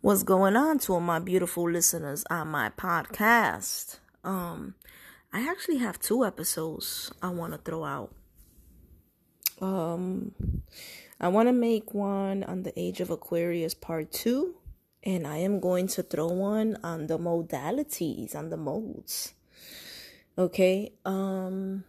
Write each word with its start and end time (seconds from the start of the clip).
What's 0.00 0.22
going 0.22 0.54
on 0.54 0.78
to 0.80 0.94
all 0.94 1.00
my 1.00 1.18
beautiful 1.18 1.68
listeners 1.68 2.24
on 2.30 2.48
my 2.48 2.70
podcast? 2.70 3.98
Um, 4.22 4.76
I 5.32 5.40
actually 5.40 5.78
have 5.78 5.98
two 5.98 6.24
episodes 6.24 7.10
I 7.20 7.30
want 7.30 7.52
to 7.52 7.58
throw 7.58 7.84
out. 7.84 8.14
Um, 9.60 10.36
I 11.20 11.26
want 11.26 11.48
to 11.48 11.52
make 11.52 11.94
one 11.94 12.44
on 12.44 12.62
the 12.62 12.72
age 12.78 13.00
of 13.00 13.10
Aquarius 13.10 13.74
part 13.74 14.12
two, 14.12 14.54
and 15.02 15.26
I 15.26 15.38
am 15.38 15.58
going 15.58 15.88
to 15.88 16.04
throw 16.04 16.28
one 16.28 16.78
on 16.84 17.08
the 17.08 17.18
modalities, 17.18 18.36
on 18.36 18.50
the 18.50 18.56
modes. 18.56 19.34
Okay. 20.38 20.92
Um, 21.04 21.82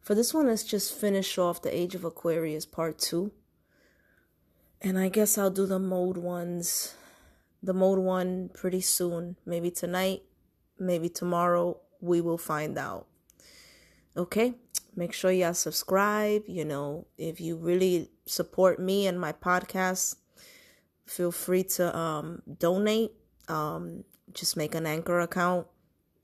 for 0.00 0.14
this 0.14 0.32
one, 0.32 0.46
let's 0.46 0.64
just 0.64 0.94
finish 0.94 1.36
off 1.36 1.60
the 1.60 1.76
age 1.76 1.94
of 1.94 2.02
Aquarius 2.02 2.64
part 2.64 2.98
two 2.98 3.30
and 4.82 4.98
I 4.98 5.08
guess 5.08 5.38
I'll 5.38 5.50
do 5.50 5.66
the 5.66 5.78
mode 5.78 6.16
ones, 6.16 6.94
the 7.62 7.72
mode 7.72 7.98
one 7.98 8.50
pretty 8.52 8.80
soon. 8.80 9.36
Maybe 9.46 9.70
tonight, 9.70 10.22
maybe 10.78 11.08
tomorrow. 11.08 11.78
We 12.00 12.20
will 12.20 12.38
find 12.38 12.76
out. 12.76 13.06
Okay? 14.16 14.54
Make 14.96 15.12
sure 15.12 15.30
y'all 15.30 15.54
subscribe. 15.54 16.42
You 16.48 16.64
know, 16.64 17.06
if 17.16 17.40
you 17.40 17.56
really 17.56 18.10
support 18.26 18.80
me 18.80 19.06
and 19.06 19.20
my 19.20 19.32
podcast, 19.32 20.16
feel 21.06 21.30
free 21.30 21.62
to 21.64 21.96
um, 21.96 22.42
donate. 22.58 23.12
Um, 23.46 24.04
just 24.34 24.56
make 24.56 24.74
an 24.74 24.86
anchor 24.86 25.20
account 25.20 25.66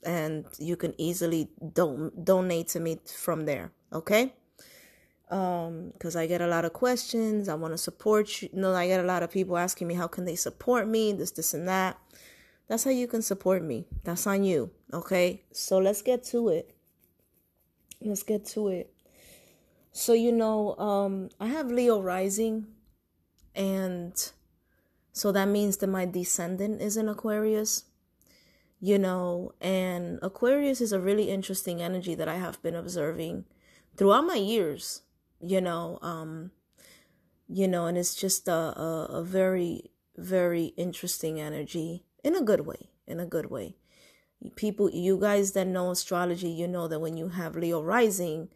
and 0.02 0.46
you 0.58 0.76
can 0.76 0.94
easily 0.98 1.48
don- 1.72 2.12
donate 2.22 2.68
to 2.68 2.80
me 2.80 2.98
from 3.06 3.44
there. 3.44 3.72
Okay? 3.92 4.32
Um 5.30 5.90
because 5.92 6.16
i 6.16 6.26
get 6.26 6.40
a 6.40 6.46
lot 6.46 6.64
of 6.64 6.72
questions 6.72 7.48
i 7.48 7.54
want 7.54 7.72
to 7.72 7.78
support 7.78 8.42
you. 8.42 8.48
you 8.52 8.60
know 8.60 8.74
i 8.74 8.86
get 8.86 9.00
a 9.00 9.02
lot 9.02 9.22
of 9.22 9.30
people 9.30 9.56
asking 9.58 9.86
me 9.86 9.94
how 9.94 10.06
can 10.06 10.24
they 10.24 10.36
support 10.36 10.88
me? 10.88 11.12
This 11.12 11.32
this 11.32 11.54
and 11.54 11.68
that. 11.68 11.98
That's 12.68 12.84
how 12.84 12.90
you 12.90 13.06
can 13.06 13.22
support 13.22 13.62
me. 13.62 13.86
That's 14.04 14.26
on 14.26 14.44
you 14.44 14.70
okay? 14.92 15.42
So 15.52 15.78
let's 15.78 16.02
get 16.02 16.24
to 16.24 16.48
it. 16.48 16.74
Let's 18.00 18.22
get 18.22 18.44
to 18.46 18.68
it. 18.68 18.92
So 19.92 20.12
you 20.12 20.32
know 20.32 20.76
um 20.78 21.30
i 21.40 21.46
have 21.46 21.70
leo 21.70 22.00
rising 22.00 22.66
and 23.54 24.14
so 25.12 25.32
that 25.32 25.48
means 25.48 25.78
that 25.78 25.88
my 25.88 26.06
descendant 26.06 26.80
is 26.80 26.96
in 26.96 27.08
aquarius 27.08 27.84
you 28.80 28.96
know? 28.96 29.50
And 29.60 30.20
aquarius 30.22 30.80
is 30.80 30.92
a 30.92 31.00
really 31.00 31.30
interesting 31.30 31.82
energy 31.82 32.14
that 32.14 32.28
i 32.28 32.36
have 32.36 32.62
been 32.62 32.76
observing 32.76 33.44
throughout 33.96 34.24
my 34.24 34.36
years 34.36 35.02
you 35.40 35.60
know 35.60 35.98
um 36.02 36.50
you 37.48 37.68
know 37.68 37.86
and 37.86 37.96
it's 37.96 38.14
just 38.14 38.48
a, 38.48 38.52
a, 38.52 39.06
a 39.10 39.22
very 39.22 39.90
very 40.16 40.66
interesting 40.76 41.40
energy 41.40 42.04
in 42.24 42.34
a 42.34 42.42
good 42.42 42.66
way 42.66 42.90
in 43.08 43.18
a 43.18 43.26
good 43.26 43.50
way. 43.50 43.76
People 44.54 44.90
you 44.90 45.18
guys 45.18 45.52
that 45.52 45.66
know 45.66 45.90
astrology 45.90 46.48
you 46.48 46.68
know 46.68 46.86
that 46.86 47.00
when 47.00 47.16
you 47.16 47.28
have 47.30 47.56
leo 47.56 47.82
rising 47.82 48.48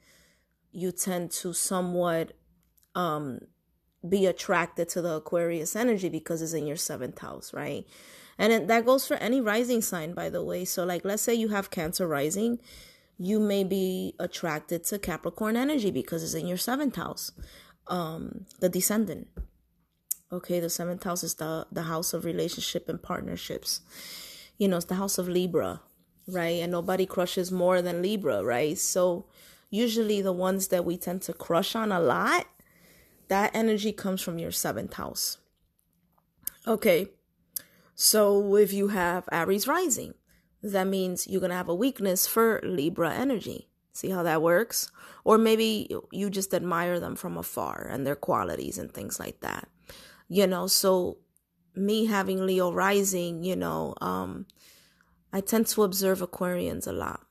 you 0.70 0.92
tend 0.92 1.30
to 1.30 1.52
somewhat 1.52 2.32
um 2.94 3.40
be 4.08 4.26
attracted 4.26 4.88
to 4.88 5.02
the 5.02 5.14
aquarius 5.14 5.74
energy 5.74 6.08
because 6.08 6.42
it's 6.42 6.52
in 6.52 6.66
your 6.66 6.76
seventh 6.76 7.18
house 7.18 7.52
right? 7.52 7.84
And 8.38 8.68
that 8.68 8.86
goes 8.86 9.06
for 9.06 9.14
any 9.14 9.40
rising 9.40 9.82
sign 9.82 10.14
by 10.14 10.28
the 10.28 10.42
way. 10.44 10.64
So 10.64 10.84
like 10.84 11.04
let's 11.04 11.22
say 11.22 11.34
you 11.34 11.48
have 11.48 11.70
cancer 11.70 12.06
rising 12.06 12.60
you 13.22 13.38
may 13.38 13.62
be 13.62 14.14
attracted 14.18 14.82
to 14.84 14.98
Capricorn 14.98 15.56
energy 15.56 15.92
because 15.92 16.24
it's 16.24 16.34
in 16.34 16.48
your 16.48 16.56
seventh 16.56 16.96
house, 16.96 17.30
um, 17.86 18.46
the 18.58 18.68
descendant. 18.68 19.28
Okay, 20.32 20.58
the 20.58 20.70
seventh 20.70 21.04
house 21.04 21.22
is 21.22 21.34
the 21.34 21.66
the 21.70 21.82
house 21.82 22.12
of 22.12 22.24
relationship 22.24 22.88
and 22.88 23.00
partnerships. 23.00 23.80
You 24.58 24.66
know, 24.66 24.76
it's 24.76 24.86
the 24.86 24.96
house 24.96 25.18
of 25.18 25.28
Libra, 25.28 25.82
right? 26.26 26.60
And 26.62 26.72
nobody 26.72 27.06
crushes 27.06 27.52
more 27.52 27.80
than 27.80 28.02
Libra, 28.02 28.42
right? 28.42 28.76
So 28.76 29.26
usually 29.70 30.20
the 30.20 30.32
ones 30.32 30.68
that 30.68 30.84
we 30.84 30.96
tend 30.96 31.22
to 31.22 31.32
crush 31.32 31.76
on 31.76 31.92
a 31.92 32.00
lot, 32.00 32.46
that 33.28 33.54
energy 33.54 33.92
comes 33.92 34.20
from 34.20 34.38
your 34.38 34.50
seventh 34.50 34.94
house. 34.94 35.38
Okay. 36.66 37.08
So 37.94 38.56
if 38.56 38.72
you 38.72 38.88
have 38.88 39.28
Aries 39.30 39.68
rising, 39.68 40.14
that 40.62 40.86
means 40.86 41.26
you're 41.26 41.40
going 41.40 41.50
to 41.50 41.56
have 41.56 41.68
a 41.68 41.74
weakness 41.74 42.26
for 42.26 42.60
Libra 42.62 43.12
energy. 43.12 43.68
See 43.92 44.10
how 44.10 44.22
that 44.22 44.42
works? 44.42 44.90
Or 45.24 45.36
maybe 45.36 45.88
you 46.10 46.30
just 46.30 46.54
admire 46.54 46.98
them 46.98 47.16
from 47.16 47.36
afar 47.36 47.86
and 47.90 48.06
their 48.06 48.16
qualities 48.16 48.78
and 48.78 48.92
things 48.92 49.20
like 49.20 49.40
that. 49.40 49.68
You 50.28 50.46
know, 50.46 50.66
so 50.66 51.18
me 51.74 52.06
having 52.06 52.46
Leo 52.46 52.72
rising, 52.72 53.44
you 53.44 53.56
know, 53.56 53.94
um, 54.00 54.46
I 55.32 55.40
tend 55.40 55.66
to 55.68 55.82
observe 55.82 56.20
Aquarians 56.20 56.86
a 56.86 56.92
lot. 56.92 57.26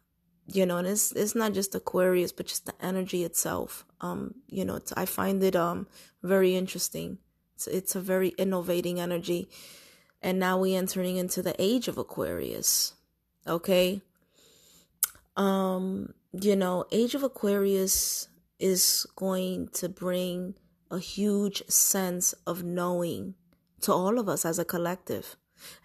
You 0.48 0.66
know, 0.66 0.78
and 0.78 0.88
it's 0.88 1.14
it's 1.14 1.34
not 1.34 1.54
just 1.54 1.76
Aquarius, 1.76 2.34
but 2.34 2.48
just 2.48 2.66
the 2.66 2.74
energy 2.82 3.24
itself. 3.24 3.86
Um, 4.02 4.36
you 4.48 4.66
know, 4.66 4.80
I 4.98 5.06
find 5.06 5.42
it 5.44 5.56
um 5.56 5.88
very 6.22 6.56
interesting. 6.56 7.20
It's 7.56 7.68
it's 7.68 7.96
a 7.96 8.02
very 8.02 8.30
innovating 8.38 9.00
energy. 9.00 9.50
And 10.22 10.40
now 10.40 10.60
we're 10.60 10.78
entering 10.78 11.16
into 11.16 11.42
the 11.42 11.56
age 11.58 11.88
of 11.88 11.98
Aquarius 11.98 12.94
Okay. 13.48 14.02
Um, 15.36 16.14
you 16.34 16.56
know, 16.56 16.86
Age 16.92 17.16
of 17.16 17.24
Aquarius 17.24 18.28
is 18.60 19.08
going 19.16 19.70
to 19.70 19.90
bring 19.90 20.56
a 20.92 21.00
huge 21.00 21.64
sense 21.68 22.34
of 22.46 22.64
knowing 22.64 23.36
to 23.82 23.92
all 23.92 24.20
of 24.20 24.30
us 24.30 24.46
as 24.46 24.60
a 24.60 24.66
collective. 24.66 25.36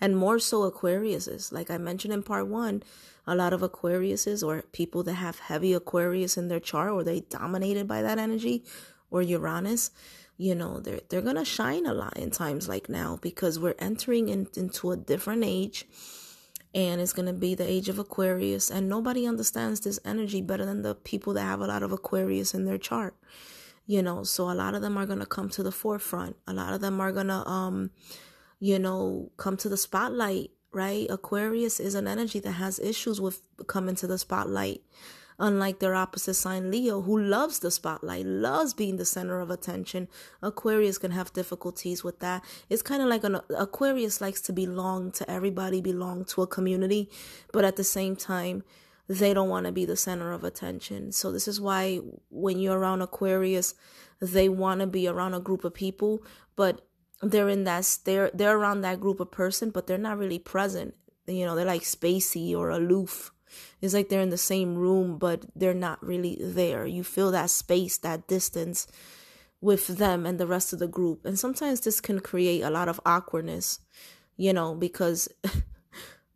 And 0.01 0.17
more 0.17 0.39
so 0.39 0.71
Aquariuses. 0.71 1.53
Like 1.53 1.71
I 1.71 1.79
mentioned 1.79 2.13
in 2.13 2.23
part 2.23 2.49
one, 2.49 2.83
a 3.27 3.35
lot 3.35 3.53
of 3.53 3.61
Aquariuses 3.61 4.47
or 4.47 4.63
people 4.73 5.03
that 5.05 5.15
have 5.15 5.39
heavy 5.39 5.73
Aquarius 5.73 6.37
in 6.37 6.49
their 6.49 6.61
chart 6.61 6.91
or 6.91 7.03
they 7.03 7.21
dominated 7.21 7.89
by 7.89 8.03
that 8.03 8.19
energy 8.19 8.65
or 9.11 9.23
Uranus, 9.23 9.91
you 10.37 10.55
know, 10.55 10.81
they're 10.81 11.01
they're 11.09 11.23
gonna 11.23 11.45
shine 11.45 11.87
a 11.87 11.95
lot 11.95 12.17
in 12.19 12.31
times 12.31 12.69
like 12.69 12.89
now 12.89 13.19
because 13.23 13.59
we're 13.59 13.75
entering 13.79 14.29
in, 14.29 14.49
into 14.57 14.91
a 14.91 14.97
different 14.97 15.45
age 15.45 15.87
and 16.75 17.01
it's 17.01 17.13
going 17.13 17.27
to 17.27 17.33
be 17.33 17.55
the 17.55 17.69
age 17.69 17.89
of 17.89 17.99
Aquarius. 17.99 18.71
And 18.71 18.89
nobody 18.89 19.27
understands 19.27 19.81
this 19.81 19.99
energy 20.05 20.43
better 20.43 20.65
than 20.65 20.83
the 20.83 20.95
people 20.95 21.33
that 21.35 21.43
have 21.43 21.61
a 21.61 21.67
lot 21.67 21.83
of 21.83 21.93
Aquarius 21.93 22.55
in 22.55 22.65
their 22.65 22.79
chart. 22.79 23.15
You 23.87 24.03
know, 24.03 24.25
so 24.25 24.51
a 24.51 24.53
lot 24.53 24.75
of 24.75 24.83
them 24.83 24.97
are 24.97 25.07
going 25.07 25.21
to 25.21 25.27
come 25.27 25.49
to 25.51 25.63
the 25.63 25.73
forefront. 25.73 26.37
A 26.47 26.53
lot 26.53 26.75
of 26.75 26.81
them 26.81 27.01
are 27.01 27.13
going 27.13 27.29
to, 27.29 27.49
um, 27.49 27.91
you 28.59 28.79
know, 28.79 29.31
come 29.37 29.57
to 29.59 29.69
the 29.69 29.77
spotlight, 29.77 30.51
right? 30.73 31.07
Aquarius 31.09 31.79
is 31.79 31.95
an 31.95 32.09
energy 32.09 32.41
that 32.41 32.53
has 32.53 32.81
issues 32.81 33.21
with 33.21 33.43
coming 33.69 33.95
to 33.97 34.07
the 34.07 34.19
spotlight 34.19 34.83
unlike 35.39 35.79
their 35.79 35.95
opposite 35.95 36.35
sign 36.35 36.71
Leo, 36.71 37.03
who 37.03 37.19
loves 37.19 37.59
the 37.59 37.71
spotlight, 37.71 38.27
loves 38.27 38.75
being 38.75 38.97
the 38.97 39.05
center 39.05 39.41
of 39.41 39.51
attention. 39.51 40.09
Aquarius 40.43 40.99
can 40.99 41.11
have 41.11 41.33
difficulties 41.33 42.03
with 42.03 42.21
that. 42.21 42.45
It's 42.69 42.83
kind 42.83 43.03
of 43.03 43.09
like 43.09 43.25
an 43.25 43.41
Aquarius 43.57 44.21
likes 44.21 44.41
to 44.43 44.53
belong 44.53 45.13
to 45.13 45.31
everybody, 45.31 45.81
belong 45.81 46.25
to 46.27 46.43
a 46.43 46.47
community, 46.47 47.11
but 47.53 47.65
at 47.65 47.77
the 47.77 47.85
same 47.85 48.17
time, 48.17 48.65
they 49.09 49.33
don't 49.33 49.49
want 49.49 49.67
to 49.67 49.73
be 49.73 49.85
the 49.85 49.97
center 49.97 50.33
of 50.33 50.43
attention. 50.43 51.13
So 51.13 51.31
this 51.31 51.47
is 51.47 51.61
why 51.61 52.01
when 52.31 52.59
you're 52.59 52.79
around 52.79 53.03
Aquarius, 53.03 53.75
they 54.21 54.49
want 54.49 54.81
to 54.81 54.87
be 54.87 55.07
around 55.07 55.35
a 55.35 55.41
group 55.41 55.65
of 55.65 55.75
people, 55.75 56.25
but 56.57 56.87
they're 57.23 57.49
in 57.49 57.65
that 57.65 57.99
they're 58.05 58.31
they're 58.35 58.57
around 58.57 58.81
that 58.81 59.01
group 59.01 59.21
of 59.21 59.31
person, 59.31 59.71
but 59.71 59.87
they're 59.87 59.99
not 59.99 60.19
really 60.19 60.39
present. 60.39 60.95
You 61.27 61.45
know, 61.45 61.55
they're 61.55 61.65
like 61.65 61.83
spacey 61.83 62.55
or 62.55 62.71
aloof 62.71 63.33
it's 63.81 63.95
like 63.95 64.09
they're 64.09 64.21
in 64.21 64.31
the 64.31 64.37
same 64.37 64.77
room, 64.77 65.19
but 65.19 65.45
they're 65.55 65.75
not 65.75 66.05
really 66.05 66.39
there. 66.41 66.87
You 66.87 67.05
feel 67.05 67.31
that 67.31 67.51
space, 67.51 67.99
that 67.99 68.27
distance 68.27 68.87
with 69.61 69.87
them 69.87 70.27
and 70.27 70.39
the 70.39 70.47
rest 70.47 70.73
of 70.73 70.79
the 70.79 70.89
group. 70.89 71.25
And 71.25 71.39
sometimes 71.39 71.81
this 71.81 72.01
can 72.01 72.21
create 72.21 72.63
a 72.63 72.71
lot 72.71 72.89
of 72.89 73.01
awkwardness, 73.07 73.81
you 74.37 74.53
know, 74.53 74.75
because 74.75 75.29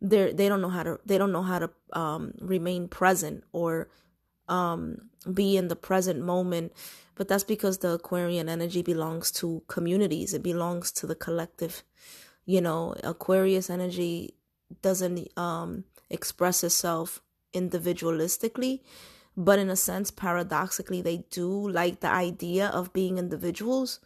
they're 0.01 0.33
they 0.33 0.49
don't 0.49 0.61
know 0.61 0.69
how 0.69 0.83
to 0.83 0.99
they 1.05 1.17
don't 1.17 1.31
know 1.31 1.43
how 1.43 1.59
to 1.59 1.69
um 1.93 2.33
remain 2.41 2.87
present 2.87 3.43
or 3.53 3.87
um 4.47 5.09
be 5.31 5.55
in 5.55 5.67
the 5.67 5.75
present 5.75 6.19
moment 6.19 6.73
but 7.15 7.27
that's 7.27 7.43
because 7.43 7.77
the 7.77 7.91
aquarian 7.91 8.49
energy 8.49 8.81
belongs 8.81 9.31
to 9.31 9.61
communities 9.67 10.33
it 10.33 10.41
belongs 10.41 10.91
to 10.91 11.05
the 11.05 11.13
collective 11.13 11.83
you 12.45 12.59
know 12.59 12.95
aquarius 13.03 13.69
energy 13.69 14.33
doesn't 14.81 15.29
um 15.37 15.83
express 16.11 16.63
itself 16.63 17.21
individualistically 17.53 18.81
but 19.35 19.59
in 19.59 19.69
a 19.69 19.75
sense 19.75 20.11
paradoxically 20.11 21.01
they 21.01 21.17
do 21.29 21.69
like 21.69 21.99
the 21.99 22.07
idea 22.07 22.67
of 22.67 22.93
being 22.93 23.17
individuals 23.17 23.99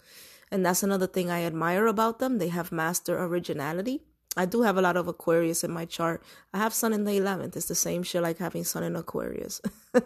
and 0.51 0.65
that's 0.65 0.83
another 0.83 1.07
thing 1.07 1.29
i 1.29 1.43
admire 1.43 1.87
about 1.87 2.19
them. 2.19 2.37
They 2.37 2.49
have 2.49 2.71
master 2.71 3.21
originality. 3.21 4.01
I 4.37 4.45
do 4.45 4.61
have 4.61 4.77
a 4.77 4.81
lot 4.81 4.95
of 4.95 5.07
aquarius 5.07 5.63
in 5.63 5.71
my 5.71 5.85
chart. 5.85 6.21
I 6.53 6.59
have 6.59 6.73
sun 6.73 6.93
in 6.93 7.03
the 7.05 7.19
11th 7.19 7.55
it's 7.55 7.65
the 7.65 7.75
same 7.75 8.03
shit 8.03 8.21
like 8.21 8.37
having 8.37 8.63
sun 8.63 8.83
in 8.83 8.95
aquarius. 8.95 9.61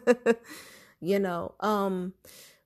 You 1.02 1.18
know 1.18 1.56
um 1.62 2.14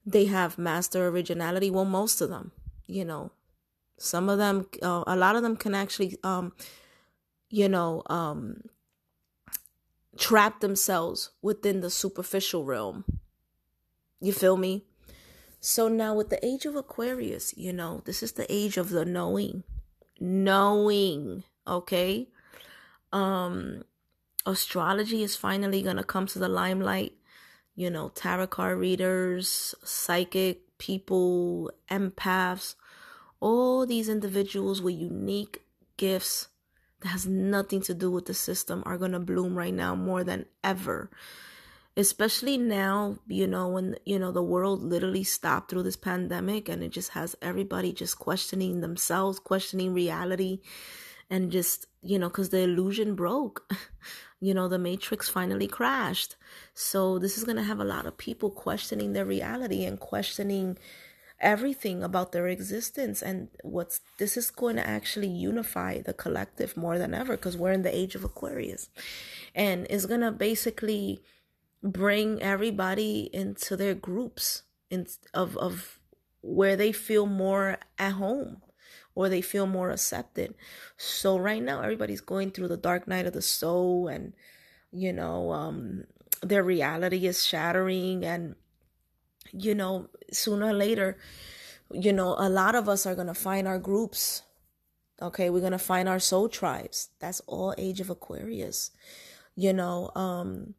they 0.06 0.26
have 0.26 0.58
master 0.58 1.08
originality. 1.08 1.70
Well 1.70 1.86
most 1.86 2.22
of 2.22 2.30
them 2.30 2.52
you 2.88 3.06
know. 3.06 3.32
Some 3.98 4.28
of 4.28 4.38
them, 4.38 4.68
uh, 4.82 5.04
a 5.06 5.16
lot 5.16 5.36
of 5.36 5.44
them 5.44 5.56
can 5.56 5.76
actually, 5.76 6.18
um, 6.24 6.54
you 7.50 7.70
know, 7.70 8.02
um, 8.08 8.64
trap 10.18 10.60
themselves 10.60 11.32
within 11.42 11.82
the 11.82 11.90
superficial 11.90 12.66
realm. 12.66 13.06
You 14.22 14.34
feel 14.34 14.58
me? 14.58 14.86
So 15.60 15.88
now 15.88 16.14
with 16.14 16.30
the 16.30 16.46
age 16.46 16.66
of 16.66 16.76
Aquarius, 16.76 17.54
you 17.58 17.74
know, 17.74 18.02
this 18.06 18.22
is 18.22 18.34
the 18.34 18.46
age 18.54 18.78
of 18.78 18.90
the 18.90 19.06
knowing. 19.06 19.64
Knowing, 20.20 21.44
okay? 21.68 22.30
Um 23.12 23.84
astrology 24.46 25.24
is 25.24 25.36
finally 25.36 25.82
going 25.82 25.96
to 25.96 26.04
come 26.04 26.28
to 26.28 26.40
the 26.40 26.50
limelight. 26.50 27.14
You 27.76 27.90
know, 27.90 28.10
tarot 28.10 28.48
card 28.48 28.78
readers, 28.78 29.74
psychic 29.84 30.78
people, 30.78 31.72
empaths, 31.90 32.76
all 33.40 33.86
these 33.86 34.10
individuals 34.10 34.82
with 34.82 34.96
unique 34.96 35.64
gifts 35.98 36.50
that 37.04 37.10
has 37.10 37.28
nothing 37.28 37.82
to 37.82 37.94
do 37.94 38.10
with 38.10 38.26
the 38.26 38.34
system 38.34 38.82
are 38.86 38.98
going 38.98 39.12
to 39.12 39.20
bloom 39.20 39.56
right 39.56 39.74
now 39.74 39.94
more 39.94 40.24
than 40.24 40.46
ever. 40.64 41.10
Especially 41.96 42.58
now 42.58 43.20
you 43.28 43.46
know 43.46 43.68
when 43.68 43.98
you 44.06 44.18
know 44.18 44.32
the 44.32 44.42
world 44.42 44.82
literally 44.82 45.24
stopped 45.24 45.70
through 45.70 45.84
this 45.84 45.96
pandemic 45.96 46.68
and 46.68 46.82
it 46.82 46.90
just 46.90 47.10
has 47.10 47.36
everybody 47.40 47.94
just 47.94 48.18
questioning 48.18 48.82
themselves 48.82 49.38
questioning 49.38 49.94
reality 49.94 50.60
and 51.30 51.52
just 51.52 51.86
you 52.02 52.18
know 52.18 52.30
because 52.30 52.50
the 52.50 52.60
illusion 52.60 53.16
broke. 53.16 53.72
You 54.40 54.54
know 54.54 54.68
the 54.68 54.78
matrix 54.78 55.30
finally 55.30 55.68
crashed. 55.68 56.36
So 56.74 57.18
this 57.18 57.38
is 57.38 57.46
going 57.46 57.56
to 57.56 57.64
have 57.64 57.80
a 57.80 57.86
lot 57.86 58.06
of 58.06 58.18
people 58.18 58.52
questioning 58.52 59.14
their 59.14 59.24
reality 59.24 59.86
and 59.86 59.98
questioning 59.98 60.78
everything 61.44 62.02
about 62.04 62.32
their 62.32 62.48
existence 62.48 63.22
and 63.22 63.50
what's 63.64 64.02
this 64.18 64.38
is 64.38 64.50
going 64.50 64.78
to 64.78 64.88
actually 64.88 65.28
unify 65.28 66.02
the 66.02 66.14
collective 66.14 66.76
more 66.78 66.98
than 66.98 67.14
ever 67.14 67.36
because 67.36 67.58
we're 67.58 67.72
in 67.72 67.84
the 67.84 67.96
age 67.96 68.16
of 68.16 68.24
aquarius 68.24 68.90
and 69.54 69.86
it's 69.90 70.06
going 70.06 70.22
to 70.22 70.32
basically 70.32 71.22
bring 71.84 72.42
everybody 72.42 73.30
into 73.34 73.76
their 73.76 73.94
groups 73.94 74.64
in, 74.90 75.06
of 75.34 75.58
of 75.58 76.00
where 76.42 76.76
they 76.76 76.92
feel 76.92 77.26
more 77.26 77.78
at 77.98 78.14
home 78.14 78.62
or 79.16 79.30
they 79.30 79.42
feel 79.42 79.66
more 79.66 79.92
accepted. 79.92 80.54
So 80.98 81.38
right 81.38 81.62
now 81.62 81.82
everybody's 81.82 82.22
going 82.22 82.52
through 82.52 82.68
the 82.70 82.78
dark 82.78 83.08
night 83.08 83.26
of 83.26 83.34
the 83.34 83.42
soul 83.42 84.08
and 84.08 84.34
you 84.92 85.12
know 85.12 85.52
um 85.52 86.04
their 86.42 86.64
reality 86.64 87.26
is 87.26 87.46
shattering 87.46 88.24
and 88.24 88.56
you 89.58 89.76
know 89.76 90.10
sooner 90.32 90.68
or 90.68 90.74
later 90.74 91.18
you 91.92 92.12
know 92.12 92.36
a 92.38 92.50
lot 92.50 92.76
of 92.76 92.90
us 92.90 93.06
are 93.06 93.16
going 93.16 93.28
to 93.28 93.34
find 93.34 93.68
our 93.68 93.80
groups 93.80 94.44
okay 95.22 95.50
we're 95.50 95.60
going 95.60 95.72
to 95.72 95.78
find 95.78 96.10
our 96.10 96.20
soul 96.20 96.50
tribes 96.50 97.10
that's 97.20 97.40
all 97.42 97.74
age 97.78 98.00
of 98.00 98.10
aquarius 98.10 98.92
you 99.56 99.72
know 99.72 100.10
um 100.16 100.74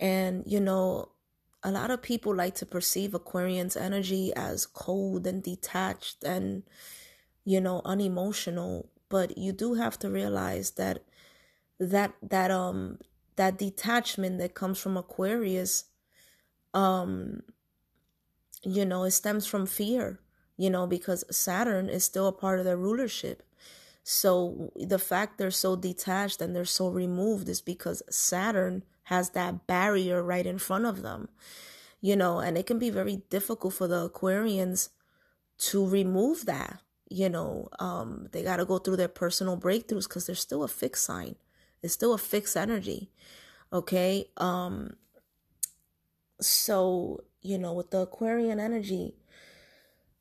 and, 0.00 0.42
you 0.46 0.60
know, 0.60 1.08
a 1.62 1.70
lot 1.70 1.90
of 1.90 2.02
people 2.02 2.34
like 2.34 2.54
to 2.56 2.66
perceive 2.66 3.14
Aquarian's 3.14 3.76
energy 3.76 4.32
as 4.34 4.66
cold 4.66 5.26
and 5.26 5.42
detached 5.42 6.22
and, 6.22 6.62
you 7.44 7.60
know, 7.60 7.80
unemotional. 7.84 8.90
But 9.08 9.38
you 9.38 9.52
do 9.52 9.74
have 9.74 9.98
to 10.00 10.10
realize 10.10 10.72
that 10.72 11.04
that 11.80 12.14
that 12.22 12.50
um 12.50 12.98
that 13.36 13.58
detachment 13.58 14.38
that 14.38 14.54
comes 14.54 14.78
from 14.78 14.96
Aquarius, 14.96 15.84
um, 16.72 17.42
you 18.64 18.84
know, 18.84 19.04
it 19.04 19.12
stems 19.12 19.46
from 19.46 19.66
fear, 19.66 20.18
you 20.56 20.70
know, 20.70 20.86
because 20.86 21.24
Saturn 21.30 21.88
is 21.88 22.04
still 22.04 22.26
a 22.26 22.32
part 22.32 22.58
of 22.58 22.64
their 22.64 22.76
rulership. 22.76 23.42
So 24.02 24.70
the 24.76 24.98
fact 24.98 25.38
they're 25.38 25.50
so 25.50 25.76
detached 25.76 26.40
and 26.40 26.54
they're 26.54 26.64
so 26.64 26.88
removed 26.88 27.48
is 27.48 27.60
because 27.60 28.02
Saturn 28.10 28.84
has 29.04 29.30
that 29.30 29.66
barrier 29.66 30.22
right 30.22 30.46
in 30.46 30.58
front 30.58 30.84
of 30.84 31.02
them, 31.02 31.28
you 32.00 32.16
know, 32.16 32.38
and 32.38 32.58
it 32.58 32.66
can 32.66 32.78
be 32.78 32.90
very 32.90 33.22
difficult 33.30 33.74
for 33.74 33.86
the 33.86 34.08
Aquarians 34.08 34.90
to 35.58 35.86
remove 35.86 36.46
that. 36.46 36.80
You 37.10 37.28
know, 37.28 37.68
um, 37.78 38.28
they 38.32 38.42
got 38.42 38.56
to 38.56 38.64
go 38.64 38.78
through 38.78 38.96
their 38.96 39.08
personal 39.08 39.56
breakthroughs 39.58 40.08
because 40.08 40.26
they're 40.26 40.34
still 40.34 40.64
a 40.64 40.68
fixed 40.68 41.04
sign. 41.04 41.36
It's 41.82 41.94
still 41.94 42.14
a 42.14 42.18
fixed 42.18 42.56
energy. 42.56 43.10
Okay. 43.72 44.26
Um, 44.38 44.96
so, 46.40 47.24
you 47.44 47.58
know, 47.58 47.74
with 47.74 47.90
the 47.90 47.98
Aquarian 48.00 48.58
energy, 48.58 49.14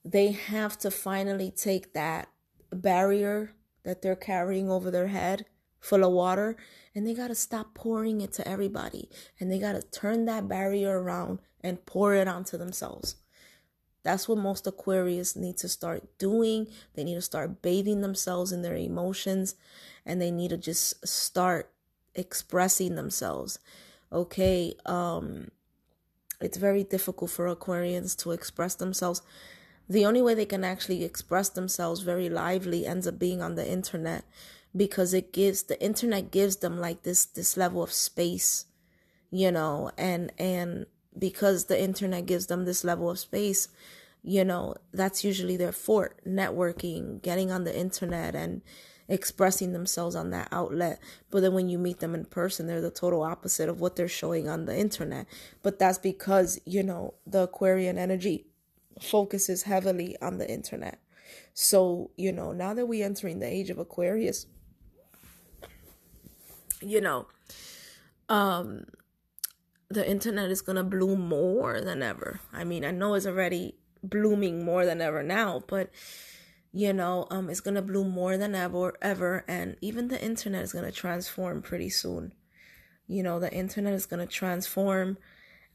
they 0.06 0.34
have 0.34 0.78
to 0.80 0.92
finally 0.92 1.50
take 1.50 1.94
that 1.94 2.28
barrier 2.72 3.54
that 3.84 4.02
they're 4.02 4.16
carrying 4.16 4.70
over 4.70 4.92
their 4.92 5.08
head 5.08 5.46
full 5.80 6.04
of 6.04 6.12
water 6.12 6.58
and 6.94 7.08
they 7.08 7.14
got 7.14 7.30
to 7.30 7.36
stop 7.36 7.74
pouring 7.74 8.22
it 8.22 8.34
to 8.34 8.48
everybody 8.48 9.10
and 9.40 9.50
they 9.50 9.58
got 9.58 9.74
to 9.74 9.82
turn 9.82 10.26
that 10.26 10.48
barrier 10.48 11.02
around 11.02 11.40
and 11.62 11.86
pour 11.86 12.14
it 12.14 12.28
onto 12.28 12.58
themselves. 12.58 13.16
That's 14.04 14.28
what 14.28 14.38
most 14.38 14.68
Aquarius 14.68 15.36
need 15.36 15.56
to 15.58 15.70
start 15.70 16.18
doing. 16.18 16.68
They 16.94 17.06
need 17.06 17.16
to 17.16 17.22
start 17.22 17.62
bathing 17.62 18.02
themselves 18.02 18.52
in 18.52 18.62
their 18.62 18.76
emotions 18.76 19.56
and 20.06 20.22
they 20.22 20.32
need 20.32 20.50
to 20.50 20.58
just 20.58 21.08
start 21.08 21.72
expressing 22.16 22.96
themselves. 22.96 23.60
Okay, 24.12 24.76
um 24.86 25.48
it's 26.44 26.58
very 26.58 26.84
difficult 26.84 27.32
for 27.32 27.54
Aquarians 27.54 28.18
to 28.18 28.32
express 28.32 28.76
themselves. 28.76 29.22
The 29.90 30.06
only 30.06 30.22
way 30.22 30.34
they 30.34 30.46
can 30.46 30.64
actually 30.64 31.04
express 31.04 31.50
themselves 31.50 32.02
very 32.02 32.30
lively 32.30 32.86
ends 32.86 33.08
up 33.08 33.20
being 33.20 33.42
on 33.42 33.56
the 33.56 33.70
internet 33.70 34.24
because 34.76 35.14
it 35.14 35.32
gives 35.32 35.64
the 35.64 35.82
internet 35.82 36.32
gives 36.32 36.58
them 36.58 36.80
like 36.80 37.04
this 37.04 37.26
this 37.26 37.56
level 37.56 37.84
of 37.84 37.92
space 37.92 38.66
you 39.30 39.52
know 39.52 39.92
and 39.98 40.32
and 40.38 40.86
because 41.18 41.66
the 41.66 41.82
internet 41.82 42.26
gives 42.26 42.48
them 42.48 42.66
this 42.66 42.84
level 42.84 43.10
of 43.10 43.20
space 43.20 43.68
you 44.24 44.44
know 44.44 44.76
that's 44.94 45.24
usually 45.24 45.58
their 45.58 45.72
fort 45.72 46.20
networking 46.26 47.22
getting 47.22 47.52
on 47.52 47.64
the 47.64 47.78
internet 47.78 48.36
and 48.36 48.62
expressing 49.08 49.74
themselves 49.74 50.16
on 50.16 50.30
that 50.32 50.48
outlet. 50.52 51.00
But 51.30 51.42
then 51.42 51.54
when 51.54 51.70
you 51.70 51.78
meet 51.78 52.00
them 52.00 52.16
in 52.16 52.26
person 52.26 52.68
they're 52.68 52.82
the 52.82 52.92
total 52.92 53.24
opposite 53.24 53.70
of 53.70 53.80
what 53.80 53.96
they're 53.96 54.08
showing 54.08 54.48
on 54.48 54.66
the 54.66 54.78
internet. 54.78 55.28
But 55.62 55.80
that's 55.80 55.98
because 55.98 56.60
you 56.66 56.84
know 56.84 57.16
the 57.26 57.44
aquarian 57.44 57.98
energy 57.98 58.48
focuses 59.02 59.64
heavily 59.64 60.16
on 60.22 60.38
the 60.38 60.50
internet. 60.50 61.00
So 61.54 62.12
you 62.18 62.32
know 62.32 62.52
now 62.52 62.74
that 62.74 62.86
we're 62.86 63.06
entering 63.06 63.40
the 63.40 63.48
age 63.48 63.70
of 63.70 63.78
aquarius 63.78 64.48
you 66.86 67.02
know, 67.02 67.28
um, 68.30 68.86
the 69.90 70.08
internet 70.10 70.50
is 70.50 70.62
gonna 70.62 70.84
bloom 70.84 71.28
more 71.28 71.82
than 71.82 72.02
ever. 72.02 72.40
I 72.52 72.64
mean, 72.64 72.84
I 72.86 72.92
know 72.92 73.14
it's 73.14 73.26
already 73.26 73.76
blooming 74.04 74.66
more 74.66 74.86
than 74.86 75.02
ever 75.02 75.24
now, 75.24 75.64
but 75.68 75.90
you 76.74 76.92
know, 76.92 77.28
um, 77.30 77.50
it's 77.50 77.62
gonna 77.62 77.84
bloom 77.84 78.10
more 78.10 78.36
than 78.36 78.56
ever, 78.56 78.94
ever, 79.02 79.46
and 79.48 79.78
even 79.80 80.08
the 80.08 80.22
internet 80.22 80.64
is 80.64 80.74
gonna 80.74 80.92
transform 80.92 81.62
pretty 81.62 81.90
soon. 81.90 82.34
You 83.08 83.22
know, 83.22 83.40
the 83.40 83.54
internet 83.54 83.94
is 83.94 84.08
gonna 84.08 84.26
transform, 84.26 85.18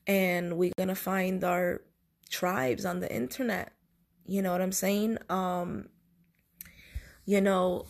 and 0.06 0.58
we're 0.58 0.72
gonna 0.76 0.96
find 0.96 1.44
our 1.44 1.82
tribes 2.28 2.84
on 2.84 2.98
the 2.98 3.14
internet. 3.14 3.72
You 4.26 4.42
know 4.42 4.50
what 4.50 4.60
I'm 4.60 4.72
saying? 4.72 5.18
Um, 5.30 5.88
you 7.24 7.40
know, 7.40 7.86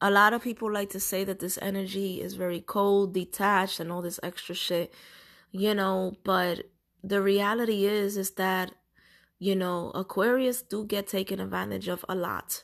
a 0.00 0.10
lot 0.10 0.32
of 0.32 0.42
people 0.42 0.72
like 0.72 0.90
to 0.90 1.00
say 1.00 1.24
that 1.24 1.40
this 1.40 1.58
energy 1.60 2.22
is 2.22 2.34
very 2.34 2.60
cold, 2.60 3.12
detached, 3.12 3.80
and 3.80 3.90
all 3.90 4.02
this 4.02 4.20
extra 4.22 4.54
shit, 4.54 4.94
you 5.50 5.74
know, 5.74 6.16
but 6.24 6.62
the 7.02 7.20
reality 7.20 7.86
is, 7.86 8.16
is 8.16 8.30
that, 8.32 8.72
you 9.40 9.56
know, 9.56 9.90
Aquarius 9.90 10.62
do 10.62 10.84
get 10.84 11.08
taken 11.08 11.40
advantage 11.40 11.88
of 11.88 12.04
a 12.08 12.14
lot. 12.14 12.62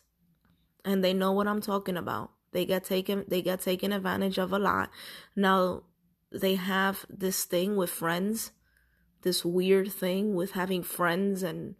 And 0.85 1.03
they 1.03 1.13
know 1.13 1.33
what 1.33 1.49
I'm 1.49 1.61
talking 1.61 1.97
about. 1.97 2.31
They 2.53 2.65
get 2.65 2.85
taken, 2.85 3.25
they 3.27 3.43
get 3.43 3.61
taken 3.61 3.93
advantage 3.93 4.39
of 4.39 4.53
a 4.53 4.59
lot. 4.61 4.91
Now, 5.35 5.83
they 6.31 6.55
have 6.55 7.05
this 7.11 7.45
thing 7.45 7.75
with 7.75 7.91
friends, 7.91 8.53
this 9.23 9.45
weird 9.45 9.91
thing 9.91 10.37
with 10.37 10.53
having 10.53 10.85
friends 10.85 11.43
and 11.43 11.75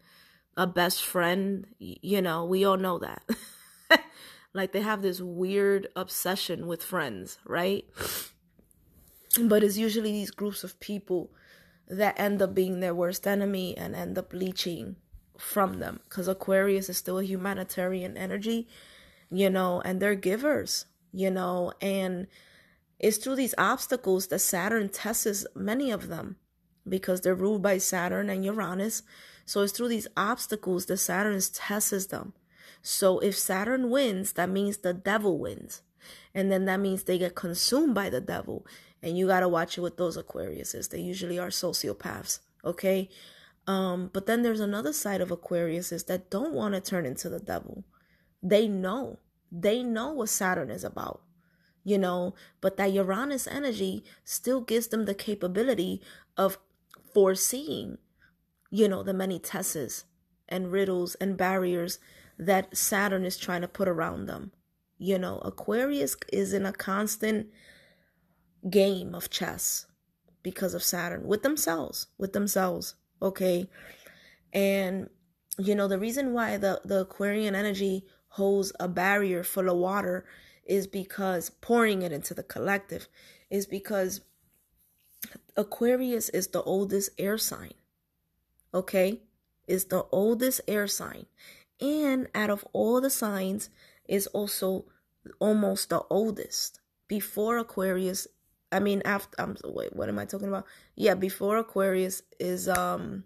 a 0.57 0.67
best 0.67 1.05
friend. 1.05 1.69
You 1.79 2.21
know, 2.21 2.45
we 2.45 2.65
all 2.65 2.77
know 2.77 2.99
that. 2.99 3.23
Like 4.57 4.73
they 4.73 4.81
have 4.81 5.03
this 5.03 5.21
weird 5.21 5.89
obsession 5.95 6.67
with 6.67 6.83
friends, 6.83 7.39
right? 7.45 7.85
But 9.39 9.63
it's 9.63 9.77
usually 9.77 10.13
these 10.13 10.31
groups 10.31 10.65
of 10.65 10.81
people 10.81 11.31
that 11.89 12.19
end 12.19 12.43
up 12.43 12.55
being 12.55 12.81
their 12.81 12.95
worst 12.95 13.27
enemy 13.27 13.77
and 13.77 13.95
end 13.95 14.19
up 14.19 14.33
leeching 14.33 14.97
from 15.39 15.79
them 15.79 16.01
because 16.05 16.29
Aquarius 16.29 16.89
is 16.89 16.97
still 16.97 17.19
a 17.19 17.25
humanitarian 17.25 18.17
energy, 18.17 18.69
you 19.31 19.51
know, 19.51 19.81
and 19.85 20.01
they're 20.01 20.15
givers, 20.15 20.87
you 21.13 21.31
know, 21.31 21.73
and 21.81 22.27
it's 22.99 23.19
through 23.19 23.37
these 23.37 23.55
obstacles 23.59 24.29
that 24.29 24.39
Saturn 24.39 24.89
tests 24.89 25.47
many 25.55 25.91
of 25.91 26.09
them 26.09 26.37
because 26.89 27.21
they're 27.21 27.35
ruled 27.35 27.63
by 27.63 27.79
Saturn 27.79 28.31
and 28.31 28.45
Uranus. 28.45 29.03
So 29.45 29.61
it's 29.61 29.73
through 29.73 29.89
these 29.89 30.09
obstacles 30.17 30.87
that 30.87 30.97
Saturn 30.97 31.41
tests 31.53 32.07
them. 32.07 32.33
So 32.83 33.19
if 33.19 33.37
Saturn 33.37 33.91
wins, 33.91 34.33
that 34.33 34.49
means 34.49 34.79
the 34.79 34.95
devil 34.95 35.39
wins. 35.39 35.83
And 36.35 36.51
then 36.51 36.65
that 36.67 36.81
means 36.81 37.03
they 37.03 37.19
get 37.19 37.35
consumed 37.35 37.95
by 37.95 38.11
the 38.11 38.21
devil. 38.21 38.67
And 39.07 39.17
you 39.17 39.27
got 39.27 39.41
to 39.41 39.49
watch 39.49 39.79
it 39.79 39.81
with 39.81 39.97
those 39.97 40.19
Aquariuses. 40.19 40.91
They 40.91 41.01
usually 41.01 41.39
are 41.39 41.49
sociopaths. 41.49 42.41
Okay. 42.65 43.09
Um, 43.67 44.11
but 44.13 44.27
then 44.27 44.43
there's 44.43 44.61
another 44.61 44.93
side 44.93 45.23
of 45.23 45.31
Aquariuses 45.31 46.07
that 46.07 46.29
don't 46.29 46.53
want 46.53 46.75
to 46.75 46.81
turn 46.81 47.07
into 47.07 47.31
the 47.31 47.41
devil. 47.41 47.85
They 48.43 48.69
know. 48.69 49.19
They 49.51 49.83
know 49.83 50.13
what 50.13 50.29
Saturn 50.29 50.71
is 50.71 50.85
about 50.85 51.23
you 51.87 51.97
know, 51.97 52.35
but 52.61 52.77
that 52.77 52.93
Uranus 52.93 53.47
energy 53.47 54.03
still 54.25 54.61
gives 54.61 54.89
them 54.89 55.05
the 55.05 55.15
capability 55.15 56.03
of 56.37 56.59
foreseeing, 57.15 57.99
you 58.73 58.89
know, 58.89 59.05
the 59.05 59.15
many 59.15 59.39
tests 59.39 60.05
and 60.49 60.73
riddles 60.73 61.15
and 61.15 61.37
barriers 61.37 62.01
that 62.37 62.77
Saturn 62.77 63.25
is 63.25 63.37
trying 63.37 63.61
to 63.61 63.69
put 63.69 63.87
around 63.87 64.27
them. 64.27 64.51
You 64.99 65.17
know, 65.17 65.39
Aquarius 65.45 66.17
is 66.33 66.53
in 66.53 66.67
a 66.67 66.73
constant 66.73 67.47
game 68.71 69.15
of 69.15 69.31
chess 69.31 69.87
because 70.43 70.75
of 70.75 70.83
Saturn 70.83 71.27
with 71.27 71.43
themselves, 71.43 72.07
with 72.19 72.33
themselves, 72.33 72.95
okay? 73.21 73.69
And 74.53 75.09
you 75.59 75.75
know, 75.75 75.89
the 75.89 75.99
reason 75.99 76.33
why 76.33 76.57
the 76.57 76.81
the 76.85 77.01
Aquarian 77.01 77.55
energy 77.55 78.05
holds 78.29 78.73
a 78.79 78.89
barrier 78.89 79.43
full 79.43 79.69
of 79.69 79.77
water 79.77 80.27
is 80.65 80.87
because 80.87 81.51
pouring 81.51 82.03
it 82.03 82.13
into 82.13 82.35
the 82.35 82.43
collective 82.43 83.09
is 83.51 83.67
because 83.67 84.21
Aquarius 85.57 86.29
is 86.31 86.49
the 86.49 86.63
oldest 86.63 87.11
air 87.19 87.39
sign. 87.39 87.73
Okay? 88.75 89.23
Is 89.67 89.87
the 89.87 90.05
oldest 90.13 90.61
air 90.69 90.87
sign. 90.87 91.27
And 91.81 92.29
out 92.35 92.51
of 92.51 92.65
all 92.73 93.01
the 93.01 93.11
signs 93.11 93.71
is 94.09 94.27
also 94.29 94.87
almost 95.39 95.91
the 95.91 96.03
oldest. 96.11 96.81
Before 97.09 97.59
Aquarius, 97.59 98.27
I 98.73 98.81
mean 98.81 99.03
after 99.05 99.41
I'm 99.41 99.51
um, 99.51 99.57
wait, 99.65 99.95
what 99.95 100.09
am 100.09 100.19
I 100.19 100.25
talking 100.25 100.49
about? 100.49 100.67
Yeah, 100.95 101.15
before 101.15 101.57
Aquarius 101.59 102.23
is 102.39 102.69
um 102.69 103.25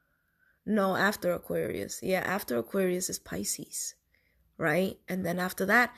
no, 0.66 0.96
after 0.96 1.32
Aquarius. 1.32 2.00
Yeah, 2.02 2.20
after 2.20 2.56
Aquarius 2.58 3.08
is 3.08 3.18
Pisces, 3.18 3.94
right? 4.58 4.98
And 5.08 5.24
then 5.24 5.38
after 5.38 5.66
that, 5.66 5.94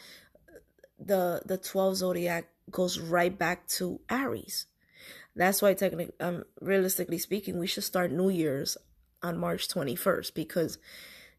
the 0.99 1.43
the 1.45 1.59
12 1.59 1.97
zodiac 1.97 2.49
goes 2.71 2.99
right 2.99 3.37
back 3.37 3.67
to 3.69 4.01
Aries. 4.11 4.67
That's 5.35 5.63
why 5.63 5.75
technically 5.75 6.15
um 6.21 6.45
realistically 6.61 7.19
speaking, 7.19 7.59
we 7.59 7.67
should 7.67 7.85
start 7.85 8.13
New 8.13 8.29
Year's 8.29 8.77
on 9.23 9.39
March 9.39 9.69
21st 9.69 10.35
because 10.35 10.79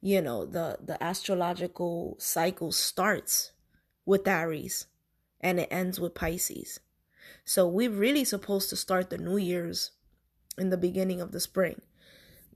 you 0.01 0.21
know, 0.21 0.45
the 0.45 0.77
the 0.83 1.01
astrological 1.03 2.15
cycle 2.19 2.71
starts 2.71 3.51
with 4.05 4.27
Aries 4.27 4.87
and 5.41 5.59
it 5.59 5.67
ends 5.71 5.99
with 5.99 6.15
Pisces. 6.15 6.79
So 7.49 7.67
we're 7.67 7.89
really 7.89 8.25
supposed 8.25 8.69
to 8.69 8.75
start 8.75 9.09
the 9.09 9.17
New 9.17 9.37
Year's 9.37 9.89
in 10.55 10.69
the 10.69 10.77
beginning 10.77 11.19
of 11.19 11.31
the 11.31 11.39
spring. 11.39 11.81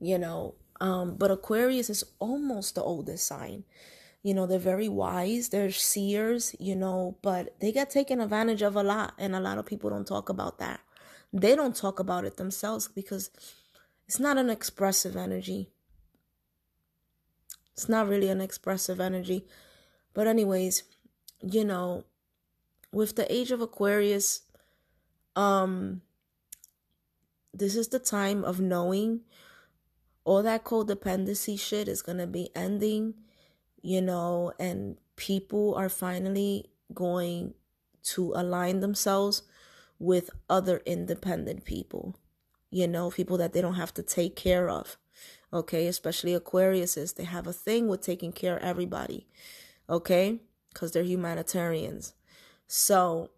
You 0.00 0.18
know, 0.18 0.54
um 0.80 1.16
but 1.16 1.32
Aquarius 1.32 1.90
is 1.90 2.04
almost 2.20 2.76
the 2.76 2.82
oldest 2.82 3.26
sign. 3.26 3.64
You 4.22 4.34
know 4.34 4.46
they're 4.46 4.70
very 4.72 4.88
wise 4.88 5.48
they're 5.48 5.72
seers 5.72 6.54
you 6.60 6.76
know 6.76 7.16
but 7.22 7.58
they 7.58 7.72
get 7.72 7.90
taken 7.90 8.20
advantage 8.20 8.62
of 8.62 8.76
a 8.76 8.84
lot 8.84 9.14
and 9.18 9.34
a 9.34 9.40
lot 9.40 9.58
of 9.58 9.66
people 9.66 9.90
don't 9.90 10.06
talk 10.06 10.28
about 10.28 10.60
that. 10.60 10.78
They 11.32 11.56
don't 11.56 11.74
talk 11.74 11.98
about 11.98 12.24
it 12.24 12.36
themselves 12.36 12.86
because 12.86 13.32
it's 14.06 14.20
not 14.20 14.38
an 14.38 14.48
expressive 14.48 15.16
energy. 15.16 15.70
It's 17.72 17.88
not 17.88 18.06
really 18.06 18.28
an 18.28 18.40
expressive 18.40 19.00
energy. 19.00 19.44
But 20.14 20.28
anyways 20.28 20.84
you 21.42 21.64
know 21.64 22.04
with 22.92 23.16
the 23.16 23.26
age 23.28 23.50
of 23.50 23.60
aquarius 23.60 24.42
um 25.36 26.00
this 27.52 27.76
is 27.76 27.88
the 27.88 27.98
time 27.98 28.44
of 28.44 28.60
knowing 28.60 29.20
all 30.24 30.42
that 30.42 30.64
codependency 30.64 31.58
shit 31.58 31.86
is 31.86 32.02
going 32.02 32.18
to 32.18 32.26
be 32.26 32.50
ending 32.54 33.14
you 33.84 34.00
know, 34.00 34.50
and 34.58 34.96
people 35.14 35.74
are 35.74 35.90
finally 35.90 36.64
going 36.94 37.52
to 38.02 38.32
align 38.34 38.80
themselves 38.80 39.42
with 39.98 40.30
other 40.48 40.80
independent 40.86 41.66
people, 41.66 42.16
you 42.70 42.88
know, 42.88 43.10
people 43.10 43.36
that 43.36 43.52
they 43.52 43.60
don't 43.60 43.74
have 43.74 43.92
to 43.92 44.02
take 44.02 44.36
care 44.36 44.70
of. 44.70 44.96
Okay, 45.52 45.86
especially 45.86 46.32
Aquariuses, 46.32 47.14
they 47.14 47.24
have 47.24 47.46
a 47.46 47.52
thing 47.52 47.86
with 47.86 48.00
taking 48.00 48.32
care 48.32 48.56
of 48.56 48.62
everybody. 48.62 49.26
Okay, 49.88 50.40
because 50.72 50.92
they're 50.92 51.02
humanitarians. 51.02 52.14
So 52.66 53.32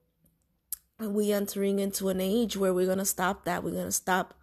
we 0.99 1.33
entering 1.33 1.79
into 1.79 2.09
an 2.09 2.21
age 2.21 2.57
where 2.57 2.75
we're 2.75 2.87
gonna 2.87 3.05
stop 3.05 3.45
that. 3.45 3.62
We're 3.62 3.73
gonna 3.73 3.93
stop 3.93 4.35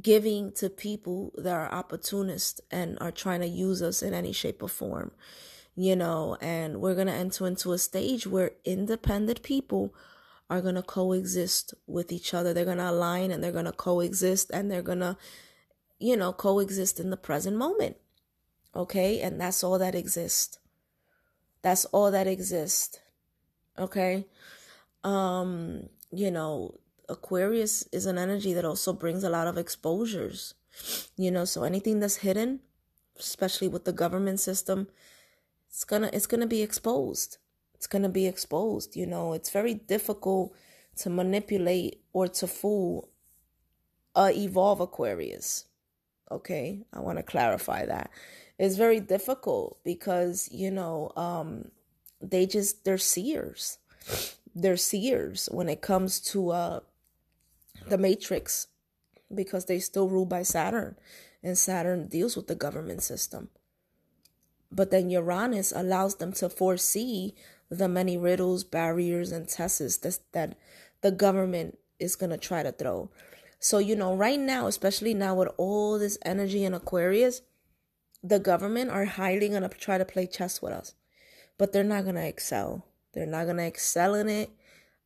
giving 0.00 0.52
to 0.52 0.70
people 0.70 1.32
that 1.36 1.52
are 1.52 1.72
opportunists 1.72 2.60
and 2.70 2.96
are 3.00 3.10
trying 3.10 3.40
to 3.40 3.46
use 3.46 3.82
us 3.82 4.02
in 4.02 4.14
any 4.14 4.32
shape 4.32 4.62
or 4.62 4.68
form, 4.68 5.10
you 5.74 5.96
know, 5.96 6.36
and 6.40 6.80
we're 6.80 6.94
going 6.94 7.06
to 7.08 7.12
enter 7.12 7.46
into 7.46 7.72
a 7.72 7.78
stage 7.78 8.26
where 8.26 8.52
independent 8.64 9.42
people 9.42 9.92
are 10.48 10.60
going 10.60 10.74
to 10.74 10.82
coexist 10.82 11.74
with 11.86 12.12
each 12.12 12.34
other. 12.34 12.52
They're 12.52 12.64
going 12.64 12.78
to 12.78 12.90
align 12.90 13.30
and 13.30 13.42
they're 13.42 13.52
going 13.52 13.64
to 13.64 13.72
coexist 13.72 14.50
and 14.50 14.70
they're 14.70 14.82
going 14.82 15.00
to, 15.00 15.16
you 15.98 16.16
know, 16.16 16.32
coexist 16.32 17.00
in 17.00 17.10
the 17.10 17.16
present 17.16 17.56
moment. 17.56 17.96
Okay. 18.74 19.20
And 19.20 19.40
that's 19.40 19.64
all 19.64 19.78
that 19.78 19.94
exists. 19.94 20.58
That's 21.62 21.84
all 21.86 22.10
that 22.10 22.26
exists. 22.26 23.00
Okay. 23.78 24.26
Um, 25.04 25.88
you 26.12 26.30
know, 26.30 26.78
Aquarius 27.08 27.86
is 27.92 28.06
an 28.06 28.18
energy 28.18 28.52
that 28.54 28.64
also 28.64 28.92
brings 28.92 29.24
a 29.24 29.30
lot 29.30 29.46
of 29.46 29.58
exposures. 29.58 30.54
You 31.16 31.30
know, 31.30 31.44
so 31.44 31.64
anything 31.64 32.00
that's 32.00 32.16
hidden, 32.16 32.60
especially 33.18 33.68
with 33.68 33.84
the 33.84 33.92
government 33.92 34.40
system, 34.40 34.88
it's 35.68 35.84
gonna 35.84 36.10
it's 36.12 36.26
gonna 36.26 36.46
be 36.46 36.62
exposed. 36.62 37.38
It's 37.74 37.86
gonna 37.86 38.08
be 38.08 38.26
exposed. 38.26 38.96
You 38.96 39.06
know, 39.06 39.32
it's 39.32 39.50
very 39.50 39.74
difficult 39.74 40.54
to 40.96 41.10
manipulate 41.10 42.02
or 42.12 42.28
to 42.28 42.46
fool 42.46 43.10
a 44.14 44.30
evolve 44.30 44.80
Aquarius. 44.80 45.66
Okay, 46.30 46.84
I 46.92 47.00
want 47.00 47.18
to 47.18 47.22
clarify 47.24 47.86
that. 47.86 48.10
It's 48.58 48.76
very 48.76 49.00
difficult 49.00 49.78
because 49.84 50.48
you 50.52 50.70
know 50.70 51.12
um, 51.16 51.70
they 52.20 52.46
just 52.46 52.84
they're 52.84 52.98
seers. 52.98 53.78
They're 54.54 54.76
seers 54.76 55.48
when 55.52 55.68
it 55.68 55.80
comes 55.80 56.20
to 56.32 56.50
uh 56.50 56.80
the 57.88 57.98
matrix 57.98 58.66
because 59.34 59.66
they 59.66 59.78
still 59.78 60.08
rule 60.08 60.26
by 60.26 60.42
Saturn 60.42 60.96
and 61.42 61.56
Saturn 61.56 62.08
deals 62.08 62.36
with 62.36 62.46
the 62.46 62.54
government 62.54 63.02
system. 63.02 63.48
But 64.72 64.90
then 64.90 65.10
Uranus 65.10 65.72
allows 65.74 66.16
them 66.16 66.32
to 66.34 66.48
foresee 66.48 67.34
the 67.70 67.88
many 67.88 68.16
riddles, 68.16 68.64
barriers, 68.64 69.32
and 69.32 69.48
tests 69.48 69.96
that, 69.98 70.18
that 70.32 70.58
the 71.00 71.10
government 71.10 71.78
is 71.98 72.16
going 72.16 72.30
to 72.30 72.38
try 72.38 72.62
to 72.62 72.72
throw. 72.72 73.10
So, 73.58 73.78
you 73.78 73.94
know, 73.96 74.14
right 74.14 74.38
now, 74.38 74.66
especially 74.66 75.14
now 75.14 75.34
with 75.34 75.48
all 75.56 75.98
this 75.98 76.18
energy 76.24 76.64
in 76.64 76.74
Aquarius, 76.74 77.42
the 78.22 78.38
government 78.38 78.90
are 78.90 79.04
highly 79.04 79.48
going 79.48 79.62
to 79.62 79.68
try 79.68 79.98
to 79.98 80.04
play 80.04 80.26
chess 80.26 80.62
with 80.62 80.72
us. 80.72 80.94
But 81.58 81.72
they're 81.72 81.84
not 81.84 82.04
going 82.04 82.16
to 82.16 82.26
excel. 82.26 82.86
They're 83.12 83.26
not 83.26 83.44
going 83.44 83.56
to 83.56 83.66
excel 83.66 84.14
in 84.14 84.28
it 84.28 84.50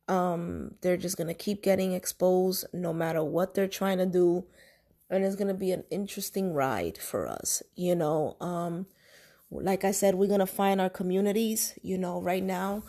um, 0.07 0.75
they're 0.81 0.97
just 0.97 1.17
gonna 1.17 1.33
keep 1.33 1.63
getting 1.63 1.93
exposed 1.93 2.65
no 2.73 2.93
matter 2.93 3.23
what 3.23 3.53
they're 3.53 3.67
trying 3.67 3.97
to 3.97 4.05
do, 4.05 4.45
and 5.09 5.23
it's 5.23 5.35
gonna 5.35 5.53
be 5.53 5.71
an 5.71 5.83
interesting 5.89 6.53
ride 6.53 6.97
for 6.97 7.27
us. 7.27 7.63
You 7.75 7.95
know, 7.95 8.37
um, 8.39 8.87
like 9.49 9.83
I 9.83 9.91
said, 9.91 10.15
we're 10.15 10.29
gonna 10.29 10.45
find 10.45 10.79
our 10.79 10.89
communities. 10.89 11.77
You 11.81 11.97
know, 11.97 12.21
right 12.21 12.43
now, 12.43 12.83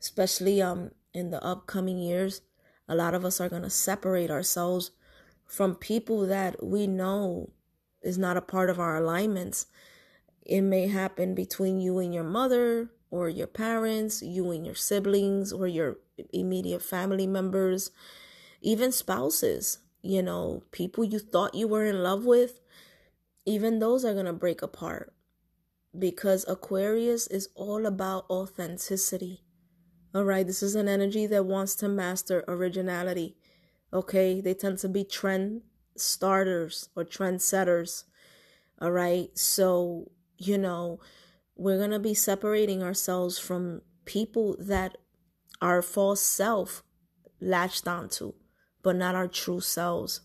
especially 0.00 0.60
um 0.60 0.90
in 1.14 1.30
the 1.30 1.42
upcoming 1.44 1.98
years, 1.98 2.42
a 2.88 2.94
lot 2.94 3.14
of 3.14 3.24
us 3.24 3.40
are 3.40 3.48
gonna 3.48 3.70
separate 3.70 4.30
ourselves 4.30 4.90
from 5.46 5.74
people 5.76 6.26
that 6.26 6.62
we 6.64 6.86
know 6.86 7.50
is 8.02 8.18
not 8.18 8.36
a 8.36 8.42
part 8.42 8.68
of 8.70 8.80
our 8.80 8.96
alignments. 8.96 9.66
It 10.42 10.62
may 10.62 10.88
happen 10.88 11.34
between 11.34 11.80
you 11.80 11.98
and 11.98 12.12
your 12.14 12.24
mother, 12.24 12.90
or 13.10 13.28
your 13.28 13.46
parents, 13.46 14.22
you 14.22 14.50
and 14.50 14.64
your 14.66 14.74
siblings, 14.74 15.52
or 15.52 15.66
your 15.66 15.98
immediate 16.32 16.82
family 16.82 17.26
members, 17.26 17.90
even 18.60 18.92
spouses, 18.92 19.78
you 20.02 20.22
know, 20.22 20.62
people 20.72 21.04
you 21.04 21.18
thought 21.18 21.54
you 21.54 21.68
were 21.68 21.84
in 21.84 22.02
love 22.02 22.24
with, 22.24 22.60
even 23.46 23.78
those 23.78 24.04
are 24.04 24.12
going 24.14 24.26
to 24.26 24.32
break 24.32 24.62
apart 24.62 25.12
because 25.96 26.44
Aquarius 26.48 27.26
is 27.26 27.48
all 27.54 27.86
about 27.86 28.26
authenticity. 28.28 29.42
All 30.14 30.24
right, 30.24 30.46
this 30.46 30.62
is 30.62 30.74
an 30.74 30.88
energy 30.88 31.26
that 31.26 31.44
wants 31.44 31.74
to 31.76 31.88
master 31.88 32.44
originality. 32.48 33.36
Okay, 33.92 34.40
they 34.40 34.54
tend 34.54 34.78
to 34.78 34.88
be 34.88 35.04
trend 35.04 35.62
starters 35.96 36.88
or 36.96 37.04
trendsetters. 37.04 38.04
All 38.80 38.92
right, 38.92 39.28
so 39.34 40.10
you 40.36 40.56
know, 40.56 41.00
we're 41.58 41.76
going 41.76 41.90
to 41.90 41.98
be 41.98 42.14
separating 42.14 42.82
ourselves 42.82 43.38
from 43.38 43.82
people 44.04 44.56
that 44.60 44.96
our 45.60 45.82
false 45.82 46.20
self 46.20 46.84
latched 47.40 47.86
onto, 47.86 48.32
but 48.82 48.96
not 48.96 49.16
our 49.16 49.26
true 49.26 49.60
selves. 49.60 50.20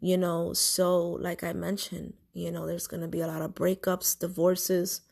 You 0.00 0.16
know, 0.16 0.52
so 0.54 1.02
like 1.02 1.44
I 1.44 1.52
mentioned, 1.52 2.14
you 2.32 2.50
know, 2.50 2.66
there's 2.66 2.86
going 2.86 3.02
to 3.02 3.08
be 3.08 3.20
a 3.20 3.26
lot 3.26 3.42
of 3.42 3.54
breakups, 3.54 4.18
divorces, 4.18 5.02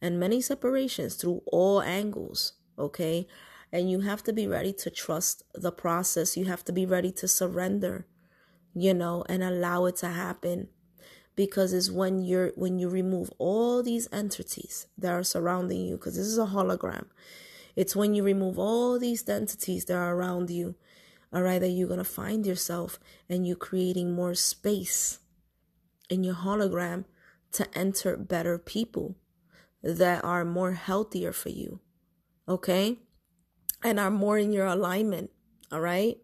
and 0.00 0.20
many 0.20 0.40
separations 0.40 1.16
through 1.16 1.42
all 1.46 1.82
angles. 1.82 2.54
Okay. 2.78 3.26
And 3.72 3.90
you 3.90 4.00
have 4.00 4.22
to 4.24 4.32
be 4.32 4.46
ready 4.46 4.72
to 4.74 4.90
trust 4.90 5.42
the 5.52 5.72
process. 5.72 6.36
You 6.36 6.44
have 6.44 6.64
to 6.64 6.72
be 6.72 6.86
ready 6.86 7.10
to 7.12 7.28
surrender, 7.28 8.06
you 8.72 8.94
know, 8.94 9.24
and 9.28 9.42
allow 9.42 9.86
it 9.86 9.96
to 9.96 10.08
happen 10.08 10.68
because 11.36 11.72
it's 11.72 11.90
when 11.90 12.22
you're 12.22 12.52
when 12.56 12.78
you 12.78 12.88
remove 12.88 13.30
all 13.38 13.82
these 13.82 14.08
entities 14.10 14.86
that 14.98 15.12
are 15.12 15.22
surrounding 15.22 15.82
you 15.82 15.96
because 15.96 16.16
this 16.16 16.26
is 16.26 16.38
a 16.38 16.46
hologram. 16.46 17.06
It's 17.76 17.94
when 17.94 18.14
you 18.14 18.22
remove 18.22 18.58
all 18.58 18.98
these 18.98 19.28
entities 19.28 19.84
that 19.84 19.96
are 19.96 20.16
around 20.16 20.50
you 20.50 20.74
all 21.32 21.42
right 21.42 21.60
that 21.60 21.68
you're 21.68 21.88
going 21.88 21.98
to 21.98 22.04
find 22.04 22.46
yourself 22.46 22.98
and 23.28 23.46
you're 23.46 23.56
creating 23.56 24.14
more 24.14 24.34
space 24.34 25.18
in 26.08 26.24
your 26.24 26.36
hologram 26.36 27.04
to 27.52 27.66
enter 27.76 28.16
better 28.16 28.58
people 28.58 29.16
that 29.82 30.24
are 30.24 30.44
more 30.44 30.72
healthier 30.72 31.32
for 31.32 31.50
you 31.50 31.80
okay? 32.48 32.98
And 33.82 34.00
are 34.00 34.10
more 34.10 34.38
in 34.38 34.52
your 34.52 34.66
alignment 34.66 35.30
all 35.70 35.80
right 35.80 36.16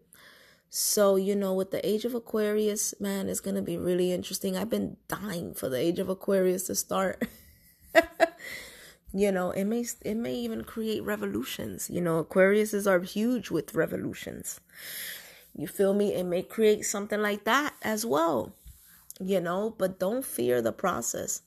so, 0.75 1.17
you 1.17 1.35
know, 1.35 1.53
with 1.53 1.69
the 1.69 1.87
age 1.87 2.03
of 2.03 2.15
Aquarius, 2.15 2.95
man, 2.99 3.29
it's 3.29 3.41
going 3.41 3.55
to 3.55 3.61
be 3.61 3.77
really 3.77 4.11
interesting. 4.11 4.57
I've 4.57 4.71
been 4.71 4.97
dying 5.07 5.53
for 5.53 5.69
the 5.69 5.77
age 5.77 5.99
of 5.99 6.09
Aquarius 6.09 6.63
to 6.63 6.73
start. 6.73 7.27
you 9.13 9.31
know, 9.31 9.51
it 9.51 9.65
may 9.65 9.85
it 10.01 10.17
may 10.17 10.33
even 10.33 10.63
create 10.63 11.03
revolutions. 11.03 11.91
You 11.91 12.01
know, 12.01 12.23
Aquariuses 12.23 12.89
are 12.89 13.01
huge 13.01 13.51
with 13.51 13.75
revolutions. 13.75 14.61
You 15.55 15.67
feel 15.67 15.93
me? 15.93 16.15
It 16.15 16.23
may 16.23 16.41
create 16.41 16.85
something 16.85 17.21
like 17.21 17.43
that 17.43 17.75
as 17.83 18.03
well. 18.03 18.55
You 19.19 19.41
know, 19.41 19.75
but 19.77 19.99
don't 19.99 20.25
fear 20.25 20.59
the 20.59 20.71
process. 20.71 21.43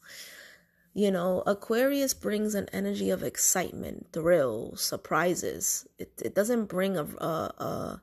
You 0.95 1.11
know, 1.11 1.43
Aquarius 1.49 2.15
brings 2.15 2.55
an 2.55 2.69
energy 2.73 3.11
of 3.11 3.25
excitement, 3.25 4.07
thrill, 4.13 4.77
surprises. 4.77 5.85
It 5.99 6.13
it 6.23 6.37
doesn't 6.37 6.67
bring 6.67 6.97
a 6.97 7.03
a, 7.19 7.27
a 7.59 8.03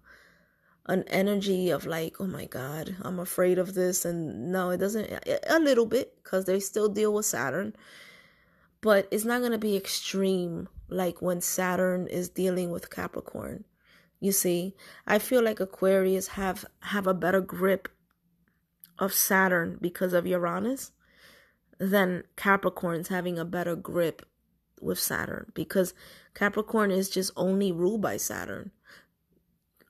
an 0.86 1.04
energy 1.08 1.70
of 1.70 1.86
like, 1.86 2.20
oh 2.20 2.28
my 2.28 2.46
God, 2.46 2.96
I'm 3.02 3.20
afraid 3.20 3.58
of 3.58 3.74
this. 3.74 4.06
And 4.06 4.52
no, 4.52 4.70
it 4.70 4.78
doesn't, 4.78 5.10
a 5.48 5.60
little 5.60 5.86
bit, 5.86 6.16
because 6.24 6.46
they 6.46 6.60
still 6.60 6.90
deal 6.90 7.14
with 7.14 7.26
Saturn, 7.26 7.76
but 8.82 9.08
it's 9.12 9.26
not 9.26 9.40
going 9.40 9.54
to 9.54 9.58
be 9.58 9.78
extreme 9.78 10.68
like 10.90 11.22
when 11.22 11.42
Saturn 11.42 12.08
is 12.08 12.30
dealing 12.30 12.70
with 12.70 12.90
Capricorn. 12.90 13.64
You 14.20 14.32
see, 14.32 14.76
I 15.06 15.20
feel 15.20 15.44
like 15.44 15.60
Aquarius 15.60 16.28
have 16.30 16.64
have 16.82 17.08
a 17.08 17.14
better 17.14 17.42
grip 17.42 17.90
of 18.98 19.14
Saturn 19.14 19.78
because 19.82 20.14
of 20.14 20.26
Uranus 20.26 20.92
than 21.78 22.24
Capricorn's 22.38 23.10
having 23.10 23.38
a 23.38 23.44
better 23.44 23.76
grip 23.76 24.26
with 24.80 25.00
Saturn 25.00 25.52
because 25.54 25.94
Capricorn 26.34 26.92
is 26.92 27.10
just 27.10 27.32
only 27.36 27.72
ruled 27.72 28.02
by 28.02 28.18
Saturn. 28.18 28.72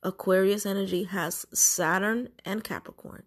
Aquarius 0.04 0.66
energy 0.66 1.04
has 1.04 1.46
Saturn 1.54 2.30
and 2.46 2.64
Capricorn. 2.64 3.24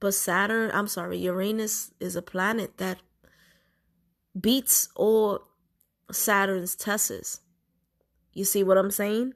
But 0.00 0.14
Saturn, 0.14 0.70
I'm 0.72 0.88
sorry, 0.88 1.18
Uranus 1.18 1.92
is 2.00 2.16
a 2.16 2.22
planet 2.22 2.78
that 2.78 2.98
beats 4.38 4.88
all 4.96 5.42
Saturn's 6.10 6.74
tests. 6.74 7.40
You 8.32 8.44
see 8.44 8.62
what 8.64 8.78
I'm 8.78 8.90
saying? 8.90 9.34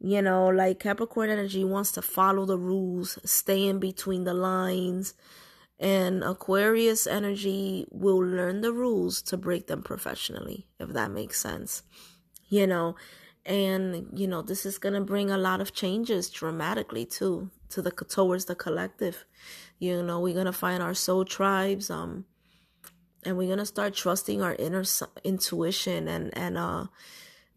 You 0.00 0.22
know, 0.22 0.48
like 0.48 0.80
Capricorn 0.80 1.30
energy 1.30 1.64
wants 1.64 1.92
to 1.92 2.02
follow 2.02 2.46
the 2.46 2.58
rules, 2.58 3.18
stay 3.24 3.66
in 3.66 3.78
between 3.78 4.24
the 4.24 4.34
lines. 4.34 5.14
And 5.78 6.22
Aquarius 6.22 7.06
energy 7.06 7.86
will 7.90 8.18
learn 8.18 8.60
the 8.60 8.72
rules 8.72 9.22
to 9.22 9.36
break 9.36 9.66
them 9.66 9.82
professionally, 9.82 10.66
if 10.78 10.90
that 10.90 11.10
makes 11.10 11.40
sense. 11.40 11.82
You 12.48 12.66
know, 12.66 12.96
and 13.46 14.06
you 14.14 14.26
know 14.26 14.42
this 14.42 14.66
is 14.66 14.78
going 14.78 14.94
to 14.94 15.00
bring 15.00 15.30
a 15.30 15.38
lot 15.38 15.60
of 15.60 15.72
changes 15.72 16.28
dramatically 16.28 17.06
too 17.06 17.50
to 17.70 17.80
the 17.82 17.90
towards 17.90 18.44
the 18.46 18.54
collective. 18.54 19.24
You 19.78 20.02
know 20.02 20.20
we're 20.20 20.34
going 20.34 20.46
to 20.46 20.52
find 20.52 20.82
our 20.82 20.94
soul 20.94 21.24
tribes 21.24 21.90
um 21.90 22.26
and 23.24 23.36
we're 23.36 23.48
going 23.48 23.58
to 23.58 23.66
start 23.66 23.94
trusting 23.94 24.42
our 24.42 24.54
inner 24.54 24.84
intuition 25.24 26.08
and 26.08 26.36
and 26.36 26.58
uh 26.58 26.86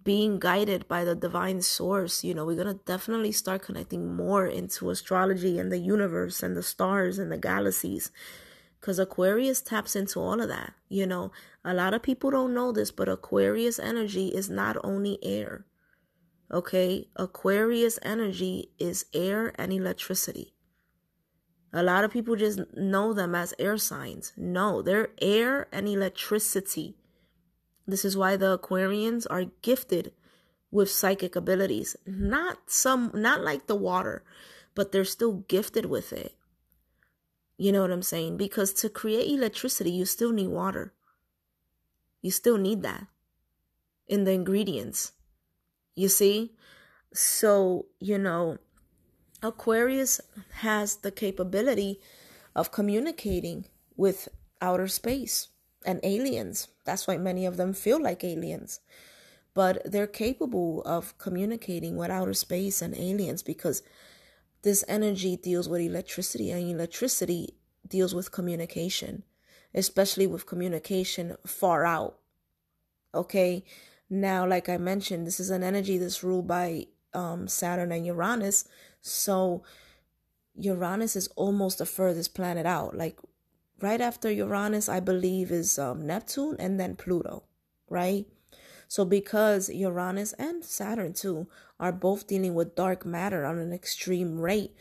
being 0.04 0.38
guided 0.38 0.86
by 0.90 1.06
the 1.06 1.16
divine 1.16 1.62
source. 1.62 2.24
You 2.24 2.34
know 2.34 2.46
we're 2.46 2.62
going 2.62 2.78
to 2.78 2.84
definitely 2.86 3.32
start 3.32 3.64
connecting 3.64 4.16
more 4.16 4.48
into 4.48 4.90
astrology 4.90 5.60
and 5.60 5.72
the 5.72 5.80
universe 5.80 6.44
and 6.44 6.56
the 6.56 6.64
stars 6.64 7.20
and 7.20 7.32
the 7.32 7.38
galaxies 7.38 8.12
because 8.84 9.00
Aquarius 9.00 9.62
taps 9.62 9.96
into 9.96 10.20
all 10.20 10.42
of 10.42 10.50
that. 10.50 10.74
You 10.90 11.08
know, 11.08 11.32
a 11.64 11.74
lot 11.74 11.94
of 11.94 12.04
people 12.04 12.32
don't 12.32 12.54
know 12.54 12.74
this, 12.74 12.92
but 12.92 13.08
Aquarius 13.08 13.80
energy 13.80 14.28
is 14.28 14.50
not 14.50 14.76
only 14.84 15.20
air, 15.24 15.64
Okay, 16.54 17.08
Aquarius 17.16 17.98
energy 18.04 18.70
is 18.78 19.08
air 19.12 19.54
and 19.56 19.74
electricity. 19.74 20.54
A 21.74 21.82
lot 21.82 22.04
of 22.04 22.12
people 22.12 22.36
just 22.36 22.60
know 22.76 23.12
them 23.12 23.34
as 23.34 23.56
air 23.58 23.76
signs. 23.80 24.34
No, 24.38 24.84
they're 24.84 25.10
air 25.20 25.68
and 25.72 25.88
electricity. 25.88 26.96
This 27.88 28.06
is 28.06 28.16
why 28.16 28.38
the 28.38 28.56
Aquarians 28.56 29.26
are 29.32 29.46
gifted 29.64 30.14
with 30.70 30.92
psychic 30.92 31.36
abilities. 31.36 31.96
Not 32.06 32.60
some 32.68 33.10
not 33.16 33.42
like 33.42 33.66
the 33.66 33.76
water, 33.76 34.24
but 34.76 34.92
they're 34.92 35.06
still 35.06 35.44
gifted 35.48 35.88
with 35.88 36.14
it. 36.14 36.36
You 37.58 37.72
know 37.72 37.82
what 37.82 37.92
I'm 37.92 38.04
saying? 38.04 38.38
Because 38.38 38.74
to 38.74 38.90
create 38.90 39.28
electricity, 39.28 39.90
you 39.90 40.06
still 40.06 40.32
need 40.32 40.50
water. 40.50 40.94
You 42.22 42.30
still 42.30 42.58
need 42.58 42.84
that 42.84 43.08
in 44.08 44.24
the 44.24 44.32
ingredients. 44.34 45.14
You 45.96 46.10
see? 46.10 46.54
So, 47.14 47.86
you 48.00 48.18
know, 48.18 48.58
Aquarius 49.42 50.20
has 50.60 50.98
the 50.98 51.12
capability 51.12 52.00
of 52.56 52.72
communicating 52.72 53.66
with 53.96 54.30
outer 54.62 54.88
space 54.88 55.50
and 55.86 56.00
aliens. 56.04 56.70
That's 56.86 57.08
why 57.08 57.18
many 57.18 57.46
of 57.46 57.58
them 57.58 57.74
feel 57.74 58.02
like 58.02 58.24
aliens. 58.24 58.80
But 59.54 59.82
they're 59.86 60.08
capable 60.08 60.82
of 60.84 61.18
communicating 61.18 61.96
with 61.98 62.10
outer 62.10 62.34
space 62.34 62.82
and 62.82 62.96
aliens 62.96 63.44
because 63.44 63.84
this 64.64 64.84
energy 64.88 65.36
deals 65.36 65.68
with 65.68 65.82
electricity, 65.82 66.50
and 66.50 66.72
electricity 66.72 67.56
deals 67.88 68.16
with 68.16 68.32
communication, 68.32 69.24
especially 69.76 70.26
with 70.26 70.46
communication 70.46 71.36
far 71.46 71.86
out. 71.86 72.18
Okay, 73.14 73.66
now, 74.14 74.48
like 74.48 74.70
I 74.70 74.78
mentioned, 74.78 75.26
this 75.26 75.40
is 75.40 75.50
an 75.50 75.64
energy 75.64 75.98
that's 75.98 76.24
ruled 76.24 76.48
by 76.48 76.88
um, 77.14 77.48
Saturn 77.48 77.92
and 77.92 78.06
Uranus. 78.06 78.66
So 79.02 79.64
Uranus 80.56 81.16
is 81.16 81.28
almost 81.36 81.80
the 81.80 81.86
furthest 81.86 82.36
planet 82.36 82.66
out. 82.66 82.96
Like 82.96 83.20
right 83.82 84.00
after 84.00 84.32
Uranus, 84.32 84.88
I 84.88 85.00
believe, 85.00 85.52
is 85.52 85.80
um, 85.80 86.06
Neptune 86.06 86.56
and 86.60 86.80
then 86.80 86.96
Pluto, 86.96 87.44
right? 87.90 88.26
So 88.88 89.04
because 89.04 89.70
Uranus 89.70 90.34
and 90.34 90.64
Saturn 90.64 91.14
too 91.14 91.48
are 91.80 91.92
both 91.92 92.28
dealing 92.28 92.54
with 92.54 92.76
dark 92.76 93.06
matter 93.06 93.46
on 93.46 93.58
an 93.58 93.74
extreme 93.74 94.40
rate, 94.40 94.76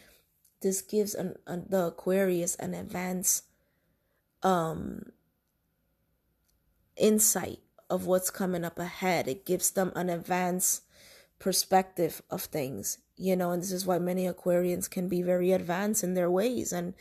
this 0.60 0.82
gives 0.82 1.14
an, 1.14 1.36
an 1.46 1.66
the 1.68 1.86
Aquarius 1.86 2.54
an 2.56 2.74
advanced 2.74 3.44
um 4.42 5.06
insight 6.96 7.61
of 7.92 8.06
what's 8.06 8.30
coming 8.30 8.64
up 8.64 8.78
ahead. 8.78 9.28
It 9.28 9.44
gives 9.44 9.70
them 9.70 9.92
an 9.94 10.08
advanced 10.08 10.82
perspective 11.38 12.22
of 12.30 12.44
things, 12.44 12.98
you 13.16 13.36
know, 13.36 13.50
and 13.50 13.62
this 13.62 13.70
is 13.70 13.84
why 13.84 13.98
many 13.98 14.24
Aquarians 14.26 14.88
can 14.88 15.08
be 15.08 15.20
very 15.20 15.52
advanced 15.52 16.02
in 16.02 16.14
their 16.14 16.30
ways 16.30 16.72
and 16.72 16.94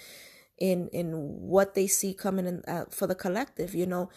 in 0.58 0.90
in 0.90 1.08
what 1.56 1.76
they 1.76 1.88
see 1.88 2.14
coming 2.14 2.46
in 2.46 2.64
uh, 2.68 2.86
for 2.90 3.08
the 3.08 3.16
collective, 3.16 3.74
you 3.74 3.86
know. 3.86 4.10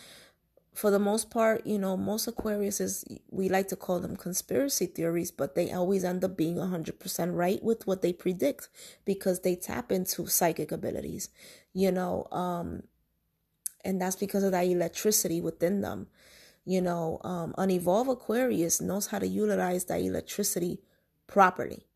For 0.74 0.90
the 0.90 0.98
most 0.98 1.30
part, 1.30 1.64
you 1.64 1.78
know, 1.78 1.96
most 1.96 2.26
Aquarius 2.26 2.80
is 2.80 3.04
we 3.30 3.48
like 3.48 3.68
to 3.68 3.76
call 3.76 4.00
them 4.00 4.16
conspiracy 4.16 4.86
theories, 4.86 5.30
but 5.30 5.54
they 5.54 5.70
always 5.70 6.02
end 6.02 6.24
up 6.24 6.36
being 6.36 6.56
100% 6.56 7.36
right 7.36 7.62
with 7.62 7.86
what 7.86 8.02
they 8.02 8.12
predict 8.12 8.68
because 9.04 9.40
they 9.40 9.54
tap 9.54 9.92
into 9.92 10.26
psychic 10.26 10.72
abilities, 10.72 11.28
you 11.72 11.92
know, 11.92 12.26
um 12.32 12.82
and 13.84 14.00
that's 14.00 14.16
because 14.16 14.42
of 14.42 14.50
that 14.52 14.66
electricity 14.66 15.40
within 15.40 15.82
them 15.82 16.08
you 16.64 16.80
know, 16.80 17.20
um, 17.24 17.54
an 17.58 17.70
evolved 17.70 18.10
Aquarius 18.10 18.80
knows 18.80 19.08
how 19.08 19.18
to 19.18 19.26
utilize 19.26 19.84
that 19.84 20.00
electricity 20.00 20.80
properly. 21.26 21.86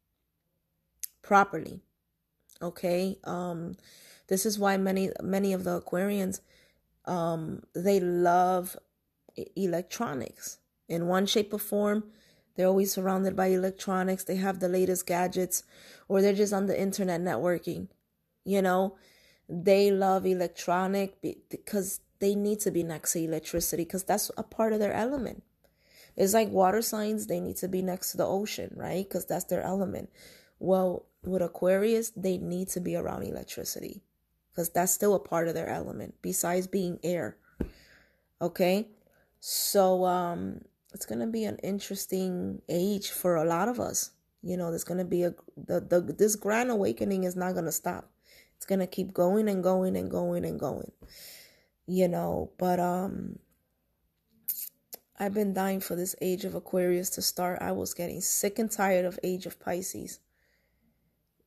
Properly. 1.22 1.80
Okay. 2.60 3.18
Um, 3.24 3.76
this 4.28 4.44
is 4.44 4.58
why 4.58 4.76
many 4.76 5.10
many 5.22 5.52
of 5.52 5.64
the 5.64 5.80
Aquarians 5.80 6.40
um 7.06 7.62
they 7.74 7.98
love 7.98 8.76
electronics 9.56 10.58
in 10.88 11.06
one 11.06 11.26
shape 11.26 11.52
or 11.52 11.58
form. 11.58 12.04
They're 12.54 12.66
always 12.66 12.92
surrounded 12.92 13.36
by 13.36 13.46
electronics. 13.46 14.24
They 14.24 14.36
have 14.36 14.58
the 14.58 14.68
latest 14.68 15.06
gadgets, 15.06 15.62
or 16.08 16.20
they're 16.20 16.34
just 16.34 16.52
on 16.52 16.66
the 16.66 16.80
internet 16.80 17.20
networking. 17.20 17.88
You 18.44 18.62
know, 18.62 18.96
they 19.48 19.90
love 19.90 20.26
electronic 20.26 21.22
because 21.22 22.00
they 22.20 22.34
need 22.34 22.60
to 22.60 22.70
be 22.70 22.82
next 22.82 23.12
to 23.12 23.20
electricity 23.20 23.84
because 23.84 24.04
that's 24.04 24.30
a 24.36 24.42
part 24.42 24.72
of 24.72 24.78
their 24.78 24.92
element. 24.92 25.42
It's 26.16 26.34
like 26.34 26.48
water 26.50 26.82
signs, 26.82 27.26
they 27.26 27.40
need 27.40 27.56
to 27.58 27.68
be 27.68 27.80
next 27.80 28.10
to 28.10 28.16
the 28.16 28.26
ocean, 28.26 28.72
right? 28.74 29.06
Because 29.08 29.24
that's 29.24 29.44
their 29.44 29.62
element. 29.62 30.10
Well, 30.58 31.06
with 31.24 31.42
Aquarius, 31.42 32.10
they 32.10 32.38
need 32.38 32.68
to 32.70 32.80
be 32.80 32.96
around 32.96 33.22
electricity 33.22 34.02
because 34.50 34.70
that's 34.70 34.92
still 34.92 35.14
a 35.14 35.20
part 35.20 35.46
of 35.46 35.54
their 35.54 35.68
element 35.68 36.14
besides 36.20 36.66
being 36.66 36.98
air. 37.04 37.36
Okay? 38.40 38.88
So 39.40 40.04
um 40.04 40.62
it's 40.94 41.06
going 41.06 41.20
to 41.20 41.26
be 41.26 41.44
an 41.44 41.58
interesting 41.58 42.62
age 42.68 43.10
for 43.10 43.36
a 43.36 43.44
lot 43.44 43.68
of 43.68 43.78
us. 43.78 44.10
You 44.42 44.56
know, 44.56 44.70
there's 44.70 44.84
going 44.84 44.98
to 44.98 45.04
be 45.04 45.24
a 45.24 45.34
the, 45.56 45.80
the 45.80 46.00
this 46.00 46.34
grand 46.34 46.70
awakening 46.70 47.24
is 47.24 47.36
not 47.36 47.52
going 47.52 47.66
to 47.66 47.72
stop. 47.72 48.10
It's 48.56 48.66
going 48.66 48.80
to 48.80 48.86
keep 48.86 49.12
going 49.12 49.48
and 49.48 49.62
going 49.62 49.96
and 49.96 50.10
going 50.10 50.44
and 50.44 50.58
going. 50.58 50.90
You 51.90 52.06
know, 52.06 52.50
but 52.58 52.78
um 52.78 53.38
I've 55.18 55.32
been 55.32 55.54
dying 55.54 55.80
for 55.80 55.96
this 55.96 56.14
age 56.20 56.44
of 56.44 56.54
Aquarius 56.54 57.08
to 57.10 57.22
start. 57.22 57.62
I 57.62 57.72
was 57.72 57.94
getting 57.94 58.20
sick 58.20 58.58
and 58.58 58.70
tired 58.70 59.06
of 59.06 59.18
age 59.24 59.46
of 59.46 59.58
Pisces. 59.58 60.20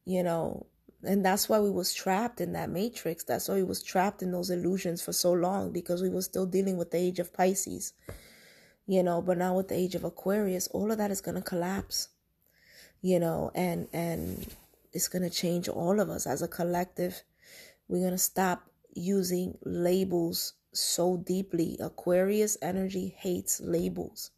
You 0.03 0.23
know, 0.23 0.65
and 1.03 1.23
that's 1.23 1.47
why 1.47 1.59
we 1.59 1.69
was 1.69 1.93
trapped 1.93 2.41
in 2.41 2.53
that 2.53 2.71
matrix. 2.71 3.23
That's 3.23 3.47
why 3.47 3.55
we 3.55 3.63
was 3.63 3.83
trapped 3.83 4.23
in 4.23 4.31
those 4.31 4.49
illusions 4.49 5.03
for 5.03 5.13
so 5.13 5.31
long 5.31 5.71
because 5.71 6.01
we 6.01 6.09
was 6.09 6.25
still 6.25 6.47
dealing 6.47 6.75
with 6.75 6.89
the 6.89 6.97
age 6.97 7.19
of 7.19 7.31
Pisces. 7.31 7.93
You 8.87 9.03
know, 9.03 9.21
but 9.21 9.37
now 9.37 9.55
with 9.55 9.67
the 9.67 9.75
age 9.75 9.93
of 9.93 10.03
Aquarius, 10.03 10.67
all 10.69 10.91
of 10.91 10.97
that 10.97 11.11
is 11.11 11.21
going 11.21 11.35
to 11.35 11.41
collapse. 11.41 12.09
You 12.99 13.19
know, 13.19 13.51
and 13.53 13.87
and 13.93 14.47
it's 14.91 15.07
going 15.07 15.21
to 15.21 15.29
change 15.29 15.69
all 15.69 15.99
of 15.99 16.09
us 16.09 16.25
as 16.25 16.41
a 16.41 16.47
collective. 16.47 17.21
We're 17.87 17.99
going 17.99 18.11
to 18.11 18.17
stop 18.17 18.70
using 18.93 19.57
labels 19.63 20.53
so 20.73 21.17
deeply. 21.17 21.77
Aquarius 21.79 22.57
energy 22.61 23.15
hates 23.17 23.61
labels. 23.61 24.31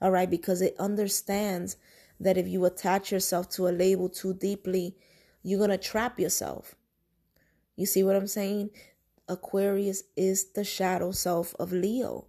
All 0.00 0.10
right, 0.10 0.30
because 0.30 0.62
it 0.62 0.74
understands 0.78 1.76
that 2.18 2.36
if 2.36 2.48
you 2.48 2.64
attach 2.64 3.12
yourself 3.12 3.48
to 3.50 3.68
a 3.68 3.70
label 3.70 4.08
too 4.08 4.34
deeply, 4.34 4.96
you're 5.42 5.58
going 5.58 5.70
to 5.70 5.78
trap 5.78 6.18
yourself. 6.18 6.74
You 7.76 7.86
see 7.86 8.02
what 8.02 8.16
I'm 8.16 8.26
saying? 8.26 8.70
Aquarius 9.28 10.04
is 10.16 10.52
the 10.52 10.64
shadow 10.64 11.12
self 11.12 11.54
of 11.58 11.72
Leo, 11.72 12.26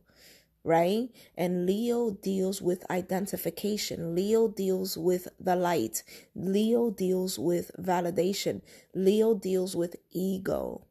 right? 0.63 1.10
And 1.36 1.65
Leo 1.65 2.12
deals 2.12 2.62
with 2.62 2.89
identification. 2.89 4.15
Leo 4.15 4.47
deals 4.47 4.97
with 4.97 5.28
the 5.39 5.56
light. 5.56 6.04
Leo 6.36 6.91
deals 6.91 7.39
with 7.39 7.71
validation. 7.80 8.62
Leo 8.93 9.34
deals 9.34 9.76
with 9.76 9.95
ego. 10.12 10.86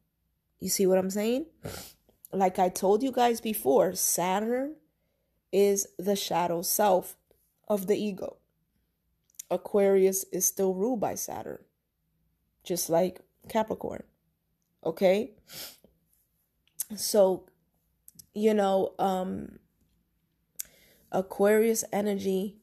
You 0.61 0.69
see 0.69 0.87
what 0.87 0.97
I'm 0.97 1.09
saying? 1.09 1.47
like 2.33 2.59
I 2.59 2.69
told 2.69 3.03
you 3.03 3.11
guys 3.11 3.41
before, 3.41 3.93
Saturn 3.93 4.75
is 5.51 5.87
the 5.99 6.15
shadow 6.15 6.61
self 6.61 7.17
of 7.67 7.87
the 7.87 7.95
ego. 7.95 8.37
Aquarius 9.49 10.23
is 10.31 10.45
still 10.45 10.73
ruled 10.73 11.01
by 11.01 11.15
Saturn, 11.15 11.59
just 12.63 12.89
like 12.89 13.19
Capricorn. 13.49 14.03
Okay? 14.85 15.31
So, 16.95 17.45
you 18.33 18.53
know, 18.53 18.93
um 18.97 19.59
Aquarius 21.11 21.83
energy 21.91 22.55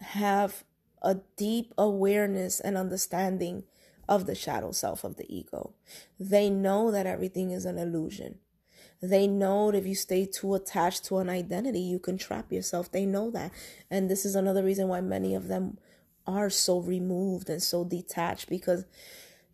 have 0.00 0.64
a 1.02 1.16
deep 1.36 1.74
awareness 1.76 2.60
and 2.60 2.78
understanding 2.78 3.64
of 4.10 4.26
the 4.26 4.34
shadow 4.34 4.72
self 4.72 5.04
of 5.04 5.16
the 5.16 5.34
ego. 5.34 5.72
They 6.18 6.50
know 6.50 6.90
that 6.90 7.06
everything 7.06 7.52
is 7.52 7.64
an 7.64 7.78
illusion. 7.78 8.40
They 9.00 9.26
know 9.26 9.70
that 9.70 9.78
if 9.78 9.86
you 9.86 9.94
stay 9.94 10.26
too 10.26 10.54
attached 10.54 11.04
to 11.06 11.18
an 11.18 11.30
identity, 11.30 11.80
you 11.80 12.00
can 12.00 12.18
trap 12.18 12.52
yourself. 12.52 12.90
They 12.90 13.06
know 13.06 13.30
that. 13.30 13.52
And 13.90 14.10
this 14.10 14.26
is 14.26 14.34
another 14.34 14.64
reason 14.64 14.88
why 14.88 15.00
many 15.00 15.34
of 15.34 15.46
them 15.48 15.78
are 16.26 16.50
so 16.50 16.80
removed 16.80 17.48
and 17.48 17.62
so 17.62 17.84
detached 17.84 18.50
because, 18.50 18.84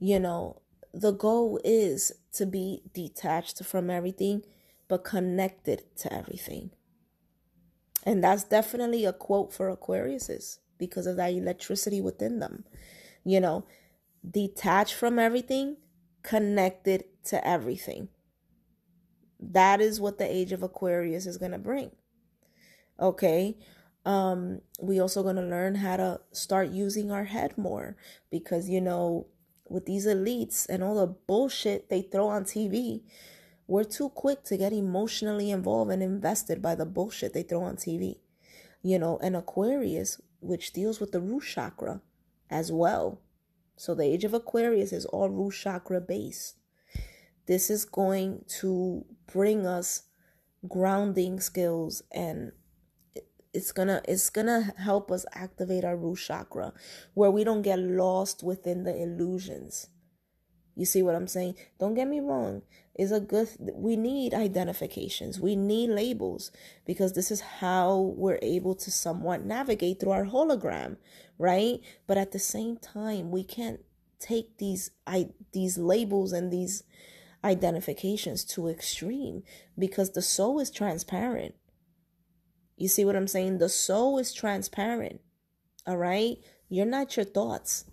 you 0.01 0.19
know, 0.19 0.63
the 0.93 1.13
goal 1.13 1.61
is 1.63 2.13
to 2.33 2.47
be 2.47 2.83
detached 2.93 3.63
from 3.63 3.91
everything 3.91 4.43
but 4.89 5.05
connected 5.05 5.85
to 5.99 6.13
everything. 6.13 6.71
And 8.05 8.25
that's 8.25 8.45
definitely 8.45 9.05
a 9.05 9.13
quote 9.13 9.53
for 9.53 9.75
Aquariuses 9.75 10.59
because 10.79 11.07
of 11.07 11.17
that 11.17 11.33
electricity 11.33 12.01
within 12.01 12.39
them. 12.39 12.65
You 13.25 13.41
know, 13.41 13.67
detached 14.29 14.95
from 14.95 15.19
everything, 15.19 15.77
connected 16.23 17.05
to 17.25 17.47
everything. 17.47 18.09
That 19.39 19.81
is 19.81 20.01
what 20.01 20.19
the 20.19 20.31
age 20.31 20.53
of 20.53 20.63
Aquarius 20.63 21.27
is 21.27 21.39
going 21.39 21.53
to 21.53 21.59
bring. 21.59 21.91
Okay? 23.01 23.57
Um 24.05 24.61
we 24.81 25.01
also 25.01 25.23
going 25.25 25.37
to 25.37 25.43
learn 25.43 25.75
how 25.75 25.97
to 25.97 26.21
start 26.31 26.71
using 26.71 27.11
our 27.11 27.25
head 27.25 27.59
more 27.59 27.97
because 28.31 28.69
you 28.69 28.81
know, 28.81 29.27
with 29.69 29.87
these 29.87 30.07
elites 30.07 30.69
and 30.69 30.83
all 30.83 30.95
the 30.95 31.07
bullshit 31.07 31.91
they 31.91 32.03
throw 32.03 32.29
on 32.29 32.45
TV, 32.45 33.03
we're 33.67 33.85
too 33.85 34.09
quick 34.11 34.45
to 34.45 34.57
get 34.57 34.73
emotionally 34.73 35.51
involved 35.51 35.91
and 35.91 36.03
invested 36.03 36.63
by 36.63 36.75
the 36.77 36.87
bullshit 36.87 37.33
they 37.33 37.43
throw 37.43 37.63
on 37.63 37.77
TV. 37.77 38.21
You 38.81 38.99
know, 39.01 39.19
and 39.21 39.35
Aquarius, 39.35 40.21
which 40.41 40.73
deals 40.73 41.01
with 41.01 41.11
the 41.11 41.21
root 41.21 41.43
chakra 41.43 42.01
as 42.49 42.71
well. 42.71 43.21
So 43.77 43.95
the 43.95 44.05
age 44.05 44.25
of 44.25 44.35
Aquarius 44.35 44.93
is 44.93 45.05
all 45.07 45.29
root 45.29 45.55
chakra 45.55 46.01
based. 46.01 46.57
This 47.47 47.71
is 47.71 47.85
going 47.85 48.45
to 48.61 49.05
bring 49.33 49.67
us 49.67 50.03
grounding 50.69 51.39
skills 51.39 52.03
and 52.13 52.53
it's 53.53 53.73
gonna 53.73 54.03
it's 54.07 54.31
gonna 54.31 54.75
help 54.79 55.11
us 55.11 55.25
activate 55.33 55.85
our 55.85 55.97
root 55.97 56.19
chakra 56.19 56.73
where 57.15 57.31
we 57.31 57.45
don't 57.45 57.63
get 57.63 57.79
lost 57.79 58.43
within 58.43 58.83
the 58.83 59.03
illusions 59.03 59.89
you 60.77 60.85
see 60.85 61.03
what 61.03 61.15
i'm 61.15 61.27
saying 61.27 61.55
don't 61.79 61.95
get 61.95 62.07
me 62.07 62.21
wrong 62.21 62.63
is 62.95 63.11
a 63.11 63.21
good 63.21 63.49
we 63.75 63.97
need 63.97 64.33
identifications 64.33 65.41
we 65.41 65.57
need 65.57 65.91
labels 65.91 66.51
because 66.87 67.15
this 67.15 67.31
is 67.31 67.41
how 67.41 68.15
we're 68.17 68.39
able 68.43 68.75
to 68.75 68.91
somewhat 68.91 69.45
navigate 69.45 69.99
through 69.99 70.13
our 70.13 70.27
hologram 70.27 70.97
right 71.39 71.81
but 72.07 72.17
at 72.17 72.33
the 72.33 72.39
same 72.39 72.77
time 72.77 73.31
we 73.31 73.43
can't 73.43 73.81
take 74.19 74.59
these 74.59 74.91
i 75.07 75.29
these 75.53 75.77
labels 75.77 76.33
and 76.33 76.53
these 76.53 76.85
identifications 77.47 78.45
to 78.45 78.69
extreme 78.69 79.43
because 79.79 80.11
the 80.11 80.23
soul 80.23 80.59
is 80.59 80.71
transparent. 80.71 81.55
You 82.77 82.89
see 82.89 83.05
what 83.05 83.17
I'm 83.17 83.29
saying? 83.29 83.59
The 83.59 83.69
soul 83.69 84.19
is 84.19 84.35
transparent. 84.35 85.21
All 85.87 85.97
right? 85.97 86.37
You're 86.69 86.87
not 86.87 87.17
your 87.17 87.25
thoughts 87.25 87.85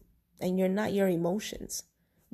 and 0.42 0.58
you're 0.58 0.68
not 0.68 0.94
your 0.94 1.08
emotions. 1.08 1.84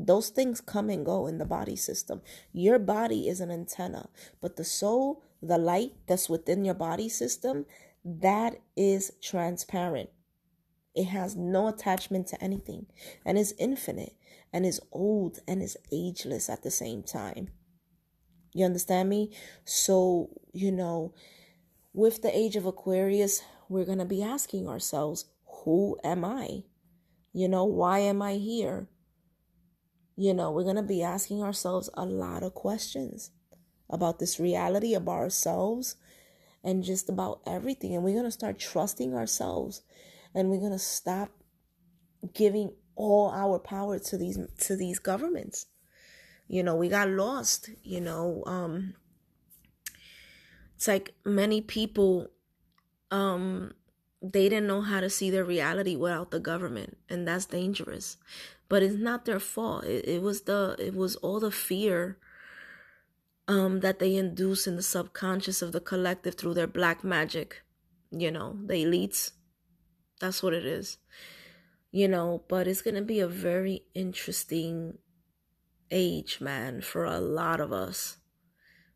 Those 0.01 0.29
things 0.29 0.61
come 0.61 0.89
and 0.89 1.05
go 1.05 1.27
in 1.27 1.39
the 1.39 1.45
body 1.45 1.75
system. 1.75 2.21
Your 2.53 2.79
body 2.79 3.27
is 3.27 3.41
an 3.41 3.51
antenna, 3.51 4.07
but 4.39 4.55
the 4.55 4.63
soul, 4.63 5.21
the 5.41 5.57
light 5.57 5.91
that's 6.07 6.29
within 6.29 6.63
your 6.63 6.73
body 6.73 7.09
system, 7.09 7.65
that 8.05 8.61
is 8.77 9.11
transparent. 9.21 10.09
It 10.95 11.07
has 11.07 11.35
no 11.35 11.67
attachment 11.67 12.27
to 12.27 12.41
anything 12.41 12.85
and 13.25 13.37
is 13.37 13.53
infinite 13.59 14.15
and 14.53 14.65
is 14.65 14.79
old 14.93 15.39
and 15.45 15.61
is 15.61 15.77
ageless 15.91 16.49
at 16.49 16.63
the 16.63 16.71
same 16.71 17.03
time. 17.03 17.49
You 18.53 18.65
understand 18.65 19.09
me? 19.09 19.31
So, 19.65 20.29
you 20.53 20.71
know, 20.71 21.13
with 21.93 22.21
the 22.21 22.35
age 22.35 22.55
of 22.55 22.65
Aquarius, 22.65 23.43
we're 23.67 23.85
going 23.85 23.99
to 23.99 24.05
be 24.05 24.23
asking 24.23 24.67
ourselves, 24.67 25.25
who 25.63 25.97
am 26.05 26.23
I? 26.23 26.63
You 27.33 27.49
know, 27.49 27.65
why 27.65 27.99
am 27.99 28.21
I 28.21 28.35
here? 28.35 28.87
You 30.19 30.33
know, 30.33 30.51
we're 30.51 30.63
going 30.63 30.75
to 30.75 30.83
be 30.83 31.01
asking 31.01 31.41
ourselves 31.41 31.89
a 31.93 32.05
lot 32.05 32.43
of 32.43 32.53
questions 32.53 33.31
about 33.89 34.19
this 34.19 34.37
reality, 34.37 34.93
about 34.93 35.13
ourselves, 35.13 35.95
and 36.61 36.83
just 36.83 37.07
about 37.07 37.39
everything. 37.47 37.95
And 37.95 38.03
we're 38.03 38.15
going 38.15 38.25
to 38.25 38.31
start 38.31 38.59
trusting 38.59 39.13
ourselves 39.13 39.81
and 40.35 40.49
we're 40.49 40.59
going 40.59 40.73
to 40.73 40.77
stop 40.77 41.29
giving 42.33 42.73
all 42.95 43.31
our 43.31 43.59
power 43.59 43.97
to 43.97 44.17
these 44.17 44.37
to 44.57 44.75
these 44.75 44.99
governments 44.99 45.67
you 46.49 46.61
know 46.61 46.75
we 46.75 46.89
got 46.89 47.07
lost 47.07 47.69
you 47.81 48.01
know 48.01 48.43
um 48.45 48.93
it's 50.75 50.87
like 50.87 51.13
many 51.23 51.61
people 51.61 52.27
um 53.09 53.71
they 54.21 54.49
didn't 54.49 54.67
know 54.67 54.81
how 54.81 54.99
to 54.99 55.09
see 55.09 55.29
their 55.29 55.45
reality 55.45 55.95
without 55.95 56.29
the 56.31 56.41
government 56.41 56.97
and 57.07 57.25
that's 57.25 57.45
dangerous 57.45 58.17
but 58.69 58.81
it's 58.81 58.95
not 58.95 59.25
their 59.25 59.39
fault 59.39 59.83
it, 59.83 60.07
it 60.07 60.21
was 60.21 60.41
the 60.41 60.75
it 60.79 60.95
was 60.95 61.15
all 61.17 61.39
the 61.39 61.51
fear 61.51 62.17
um, 63.49 63.79
that 63.79 63.97
they 63.97 64.15
induce 64.15 64.67
in 64.67 64.75
the 64.75 64.83
subconscious 64.83 65.63
of 65.63 65.71
the 65.71 65.79
collective 65.79 66.35
through 66.35 66.53
their 66.53 66.67
black 66.67 67.03
magic. 67.03 67.63
You 68.11 68.31
know, 68.31 68.57
the 68.63 68.75
elites. 68.75 69.31
That's 70.21 70.43
what 70.43 70.53
it 70.53 70.65
is. 70.65 70.97
You 71.91 72.07
know, 72.07 72.43
but 72.47 72.67
it's 72.67 72.83
to 72.83 73.01
be 73.01 73.19
a 73.19 73.27
very 73.27 73.85
interesting 73.95 74.99
age, 75.89 76.39
man, 76.39 76.81
for 76.81 77.05
a 77.05 77.19
lot 77.19 77.59
of 77.59 77.73
us. 77.73 78.17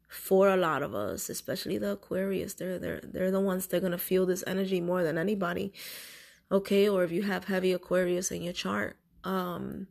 For 0.07 0.49
a 0.49 0.57
lot 0.57 0.83
of 0.83 0.93
us, 0.93 1.27
especially 1.27 1.79
the 1.79 1.93
Aquarius, 1.93 2.53
they're 2.53 2.77
they're 2.77 3.01
they're 3.01 3.31
the 3.31 3.39
ones 3.39 3.65
that 3.65 3.77
are 3.77 3.79
gonna 3.79 3.97
feel 3.97 4.27
this 4.27 4.43
energy 4.45 4.79
more 4.79 5.01
than 5.01 5.17
anybody. 5.17 5.73
Okay, 6.51 6.87
or 6.87 7.03
if 7.03 7.11
you 7.11 7.23
have 7.23 7.45
heavy 7.45 7.71
Aquarius 7.71 8.29
in 8.29 8.43
your 8.43 8.53
chart, 8.53 8.97
um, 9.23 9.87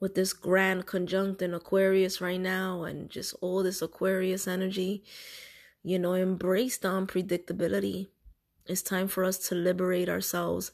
with 0.00 0.14
this 0.14 0.32
grand 0.32 0.86
conjunct 0.86 1.40
in 1.42 1.54
Aquarius 1.54 2.20
right 2.20 2.40
now 2.40 2.84
and 2.84 3.10
just 3.10 3.34
all 3.40 3.62
this 3.62 3.80
Aquarius 3.80 4.46
energy, 4.46 5.02
you 5.82 5.98
know, 5.98 6.14
embrace 6.14 6.76
the 6.78 6.88
unpredictability. 6.88 8.08
It's 8.66 8.82
time 8.82 9.08
for 9.08 9.24
us 9.24 9.38
to 9.48 9.54
liberate 9.54 10.08
ourselves 10.08 10.72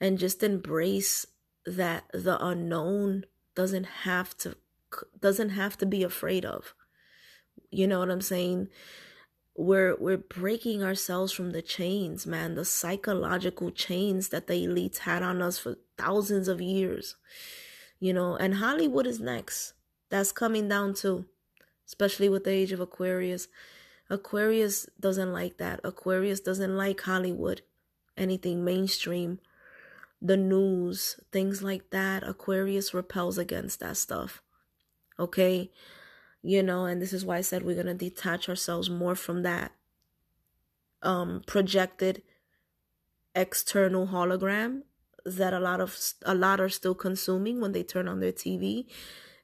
and 0.00 0.18
just 0.18 0.42
embrace 0.42 1.26
that 1.64 2.04
the 2.12 2.44
unknown 2.44 3.24
doesn't 3.54 3.86
have 4.04 4.36
to 4.38 4.56
doesn't 5.20 5.50
have 5.50 5.78
to 5.78 5.86
be 5.86 6.02
afraid 6.02 6.44
of. 6.44 6.74
You 7.70 7.86
know 7.86 8.00
what 8.00 8.10
I'm 8.10 8.20
saying? 8.20 8.68
We're 9.54 9.96
we're 9.96 10.16
breaking 10.16 10.82
ourselves 10.82 11.32
from 11.32 11.50
the 11.50 11.62
chains, 11.62 12.26
man, 12.26 12.54
the 12.54 12.64
psychological 12.64 13.70
chains 13.70 14.28
that 14.28 14.46
the 14.46 14.54
elites 14.54 14.98
had 14.98 15.22
on 15.22 15.42
us 15.42 15.58
for 15.58 15.76
thousands 15.98 16.48
of 16.48 16.60
years. 16.60 17.16
You 18.00 18.14
know, 18.14 18.36
and 18.36 18.54
Hollywood 18.54 19.06
is 19.06 19.20
next. 19.20 19.74
That's 20.10 20.32
coming 20.32 20.68
down 20.68 20.94
too, 20.94 21.26
especially 21.86 22.28
with 22.28 22.44
the 22.44 22.50
age 22.50 22.72
of 22.72 22.80
Aquarius. 22.80 23.48
Aquarius 24.10 24.86
doesn't 24.98 25.32
like 25.32 25.58
that. 25.58 25.80
Aquarius 25.84 26.40
doesn't 26.40 26.76
like 26.76 27.00
Hollywood, 27.00 27.62
anything 28.16 28.64
mainstream, 28.64 29.38
the 30.20 30.36
news, 30.36 31.18
things 31.30 31.62
like 31.62 31.90
that. 31.90 32.22
Aquarius 32.26 32.92
repels 32.92 33.38
against 33.38 33.80
that 33.80 33.96
stuff. 33.96 34.42
Okay? 35.18 35.70
You 36.42 36.62
know, 36.62 36.86
and 36.86 37.00
this 37.00 37.12
is 37.12 37.24
why 37.24 37.38
I 37.38 37.40
said 37.40 37.62
we're 37.62 37.74
going 37.74 37.86
to 37.86 37.94
detach 37.94 38.48
ourselves 38.48 38.90
more 38.90 39.14
from 39.14 39.42
that 39.42 39.72
um 41.02 41.42
projected 41.46 42.22
external 43.34 44.08
hologram 44.08 44.82
that 45.24 45.52
a 45.52 45.60
lot 45.60 45.80
of 45.80 45.96
a 46.24 46.34
lot 46.34 46.60
are 46.60 46.68
still 46.68 46.94
consuming 46.94 47.60
when 47.60 47.72
they 47.72 47.82
turn 47.82 48.08
on 48.08 48.20
their 48.20 48.32
TV 48.32 48.86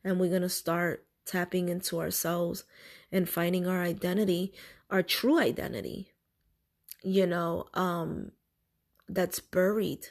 and 0.04 0.18
we're 0.18 0.28
going 0.30 0.42
to 0.42 0.48
start 0.48 1.04
tapping 1.24 1.68
into 1.68 2.00
ourselves 2.00 2.64
and 3.12 3.28
finding 3.28 3.66
our 3.66 3.82
identity, 3.82 4.52
our 4.90 5.02
true 5.02 5.38
identity. 5.38 6.12
You 7.02 7.26
know, 7.26 7.66
um 7.74 8.32
that's 9.08 9.40
buried 9.40 10.08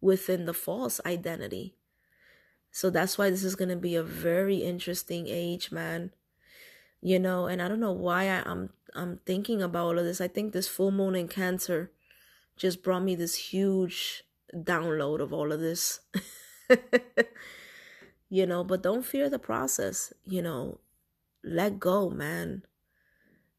within 0.00 0.44
the 0.46 0.54
false 0.54 1.00
identity. 1.04 1.76
So 2.70 2.90
that's 2.90 3.18
why 3.18 3.30
this 3.30 3.44
is 3.44 3.56
going 3.56 3.70
to 3.70 3.76
be 3.76 3.96
a 3.96 4.02
very 4.02 4.58
interesting 4.58 5.26
age, 5.28 5.72
man. 5.72 6.12
You 7.00 7.18
know, 7.18 7.46
and 7.46 7.62
I 7.62 7.68
don't 7.68 7.80
know 7.80 7.92
why 7.92 8.24
I, 8.24 8.42
I'm 8.44 8.70
I'm 8.94 9.20
thinking 9.24 9.62
about 9.62 9.86
all 9.86 9.98
of 9.98 10.04
this. 10.04 10.20
I 10.20 10.28
think 10.28 10.52
this 10.52 10.68
full 10.68 10.90
moon 10.90 11.14
in 11.14 11.28
Cancer 11.28 11.92
just 12.56 12.82
brought 12.82 13.04
me 13.04 13.14
this 13.14 13.34
huge 13.36 14.24
download 14.54 15.20
of 15.20 15.32
all 15.32 15.52
of 15.52 15.60
this. 15.60 16.00
you 18.28 18.46
know, 18.46 18.64
but 18.64 18.82
don't 18.82 19.06
fear 19.06 19.30
the 19.30 19.38
process, 19.38 20.12
you 20.24 20.42
know. 20.42 20.80
Let 21.44 21.78
go, 21.78 22.10
man. 22.10 22.62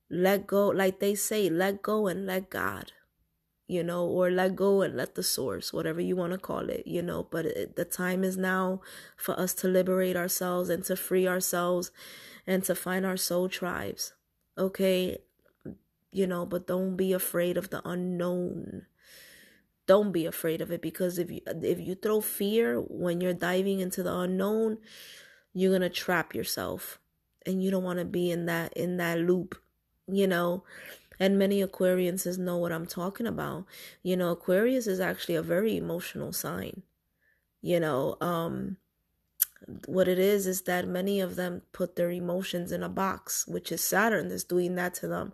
Let 0.10 0.46
go, 0.48 0.68
like 0.68 1.00
they 1.00 1.16
say, 1.16 1.50
let 1.50 1.82
go 1.82 2.08
and 2.08 2.26
let 2.26 2.50
God 2.50 2.92
you 3.70 3.84
know, 3.84 4.04
or 4.04 4.32
let 4.32 4.56
go 4.56 4.82
and 4.82 4.98
let 4.98 5.14
the 5.14 5.22
source, 5.22 5.72
whatever 5.72 6.02
you 6.02 6.16
want 6.16 6.32
to 6.34 6.40
call 6.40 6.70
it, 6.72 6.88
you 6.88 7.04
know. 7.04 7.28
But 7.30 7.46
it, 7.46 7.76
the 7.76 7.86
time 7.86 8.24
is 8.24 8.36
now 8.36 8.82
for 9.16 9.40
us 9.40 9.54
to 9.56 9.68
liberate 9.68 10.16
ourselves 10.16 10.70
and 10.70 10.84
to 10.86 10.96
free 10.96 11.28
ourselves 11.28 11.92
and 12.50 12.64
to 12.64 12.74
find 12.74 13.06
our 13.06 13.16
soul 13.16 13.48
tribes. 13.48 14.14
Okay, 14.58 15.20
you 16.12 16.26
know, 16.26 16.48
but 16.48 16.66
don't 16.66 16.98
be 16.98 17.14
afraid 17.14 17.56
of 17.58 17.70
the 17.70 17.88
unknown. 17.88 18.88
Don't 19.86 20.12
be 20.12 20.26
afraid 20.26 20.60
of 20.60 20.72
it 20.72 20.82
because 20.82 21.20
if 21.20 21.30
you 21.30 21.42
if 21.46 21.80
you 21.80 21.94
throw 21.94 22.22
fear 22.22 22.82
when 22.82 23.22
you're 23.22 23.34
diving 23.34 23.80
into 23.80 24.02
the 24.02 24.16
unknown, 24.16 24.80
you're 25.54 25.72
gonna 25.72 25.90
trap 25.90 26.34
yourself, 26.34 27.00
and 27.46 27.62
you 27.64 27.70
don't 27.70 27.84
want 27.84 28.00
to 28.00 28.06
be 28.06 28.32
in 28.32 28.48
that 28.48 28.74
in 28.74 28.98
that 28.98 29.20
loop, 29.20 29.56
you 30.08 30.28
know 30.28 30.64
and 31.20 31.38
many 31.38 31.62
Aquarians 31.62 32.38
know 32.38 32.56
what 32.56 32.72
I'm 32.72 32.86
talking 32.86 33.28
about. 33.28 33.66
You 34.02 34.16
know, 34.16 34.32
Aquarius 34.32 34.88
is 34.88 35.02
actually 35.02 35.36
a 35.36 35.42
very 35.42 35.76
emotional 35.76 36.32
sign. 36.32 36.84
You 37.62 37.82
know, 37.82 38.16
um, 38.22 38.78
what 39.86 40.08
it 40.08 40.20
is 40.20 40.48
is 40.48 40.62
that 40.64 40.88
many 40.88 41.20
of 41.20 41.36
them 41.36 41.62
put 41.74 41.96
their 41.96 42.12
emotions 42.12 42.72
in 42.72 42.84
a 42.84 42.90
box, 42.90 43.48
which 43.48 43.72
is 43.72 43.82
Saturn 43.82 44.30
that's 44.30 44.44
doing 44.44 44.76
that 44.76 44.94
to 44.96 45.08
them. 45.08 45.34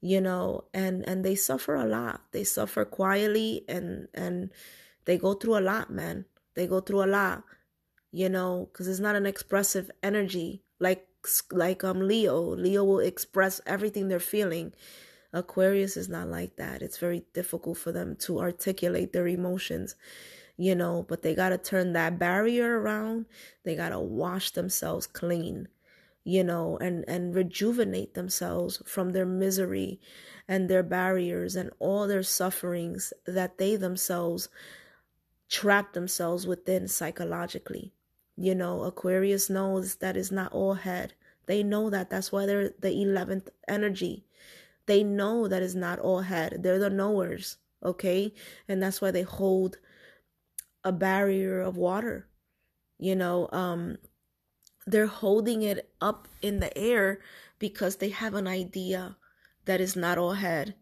You 0.00 0.20
know, 0.20 0.64
and 0.72 1.06
and 1.08 1.24
they 1.24 1.34
suffer 1.34 1.74
a 1.74 1.84
lot. 1.84 2.22
They 2.32 2.44
suffer 2.44 2.84
quietly, 2.84 3.64
and 3.68 4.08
and 4.14 4.50
they 5.06 5.18
go 5.18 5.34
through 5.34 5.58
a 5.58 5.60
lot, 5.60 5.90
man. 5.90 6.24
They 6.54 6.66
go 6.68 6.80
through 6.80 7.02
a 7.02 7.06
lot. 7.10 7.42
You 8.12 8.28
know, 8.28 8.68
because 8.72 8.88
it's 8.88 9.00
not 9.00 9.16
an 9.16 9.26
expressive 9.26 9.90
energy 10.02 10.62
like 10.78 11.06
like 11.50 11.82
um 11.82 12.06
Leo. 12.06 12.40
Leo 12.40 12.84
will 12.84 13.00
express 13.00 13.60
everything 13.66 14.06
they're 14.08 14.20
feeling 14.20 14.72
Aquarius 15.32 15.96
is 15.96 16.08
not 16.08 16.28
like 16.28 16.56
that. 16.56 16.82
It's 16.82 16.98
very 16.98 17.24
difficult 17.34 17.78
for 17.78 17.92
them 17.92 18.16
to 18.20 18.40
articulate 18.40 19.12
their 19.12 19.28
emotions, 19.28 19.94
you 20.58 20.74
know, 20.74 21.06
but 21.08 21.22
they 21.22 21.34
got 21.34 21.50
to 21.50 21.58
turn 21.58 21.94
that 21.94 22.18
barrier 22.18 22.78
around. 22.78 23.24
They 23.64 23.74
got 23.74 23.90
to 23.90 24.00
wash 24.00 24.50
themselves 24.50 25.06
clean, 25.06 25.68
you 26.24 26.44
know, 26.44 26.76
and 26.78 27.04
and 27.08 27.34
rejuvenate 27.34 28.12
themselves 28.12 28.82
from 28.84 29.12
their 29.12 29.24
misery 29.24 30.00
and 30.46 30.68
their 30.68 30.82
barriers 30.82 31.56
and 31.56 31.70
all 31.78 32.06
their 32.06 32.22
sufferings 32.22 33.14
that 33.26 33.56
they 33.56 33.76
themselves 33.76 34.50
trap 35.48 35.94
themselves 35.94 36.46
within 36.46 36.88
psychologically. 36.88 37.94
You 38.36 38.54
know, 38.54 38.82
Aquarius 38.82 39.48
knows 39.48 39.96
that 39.96 40.16
is 40.16 40.30
not 40.30 40.52
all 40.52 40.74
head. 40.74 41.14
They 41.46 41.62
know 41.62 41.88
that. 41.88 42.10
That's 42.10 42.30
why 42.30 42.44
they're 42.44 42.70
the 42.80 42.90
11th 42.90 43.48
energy 43.66 44.26
they 44.88 45.04
know 45.04 45.46
that 45.46 45.62
is 45.62 45.76
not 45.76 46.00
all 46.00 46.22
head. 46.22 46.62
They're 46.62 46.78
the 46.78 46.90
knowers, 46.90 47.58
okay? 47.84 48.32
And 48.66 48.82
that's 48.82 49.00
why 49.00 49.10
they 49.12 49.22
hold 49.22 49.78
a 50.84 50.92
barrier 50.92 51.60
of 51.60 51.76
water. 51.76 52.26
You 52.98 53.16
know, 53.16 53.48
um 53.52 53.98
they're 54.86 55.06
holding 55.06 55.62
it 55.62 55.90
up 56.00 56.28
in 56.40 56.60
the 56.60 56.76
air 56.76 57.20
because 57.58 57.96
they 57.96 58.08
have 58.08 58.34
an 58.34 58.46
idea 58.46 59.16
that 59.66 59.80
is 59.80 59.94
not 59.94 60.16
all 60.16 60.32
head 60.32 60.74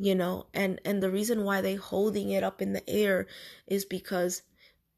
you 0.00 0.14
know 0.14 0.46
and 0.54 0.80
and 0.84 1.02
the 1.02 1.10
reason 1.10 1.42
why 1.42 1.60
they 1.60 1.74
holding 1.74 2.30
it 2.30 2.44
up 2.44 2.62
in 2.62 2.72
the 2.72 2.88
air 2.88 3.26
is 3.66 3.84
because 3.84 4.42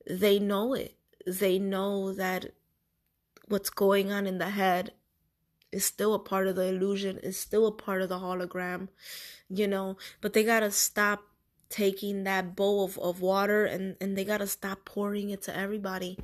they 0.06 0.38
know 0.38 0.74
it 0.74 0.98
they 1.26 1.58
know 1.58 2.12
that 2.12 2.52
what's 3.46 3.70
going 3.70 4.12
on 4.12 4.26
in 4.26 4.38
the 4.38 4.50
head 4.50 4.92
is 5.72 5.84
still 5.84 6.14
a 6.14 6.18
part 6.18 6.46
of 6.46 6.56
the 6.56 6.66
illusion, 6.66 7.18
is 7.18 7.38
still 7.38 7.66
a 7.66 7.72
part 7.72 8.02
of 8.02 8.08
the 8.08 8.18
hologram, 8.18 8.88
you 9.48 9.66
know. 9.66 9.96
But 10.20 10.32
they 10.32 10.44
gotta 10.44 10.70
stop 10.70 11.22
taking 11.70 12.24
that 12.24 12.54
bowl 12.54 12.84
of, 12.84 12.98
of 12.98 13.20
water 13.20 13.64
and, 13.64 13.96
and 14.00 14.16
they 14.16 14.24
gotta 14.24 14.46
stop 14.46 14.84
pouring 14.84 15.30
it 15.30 15.42
to 15.42 15.56
everybody, 15.56 16.18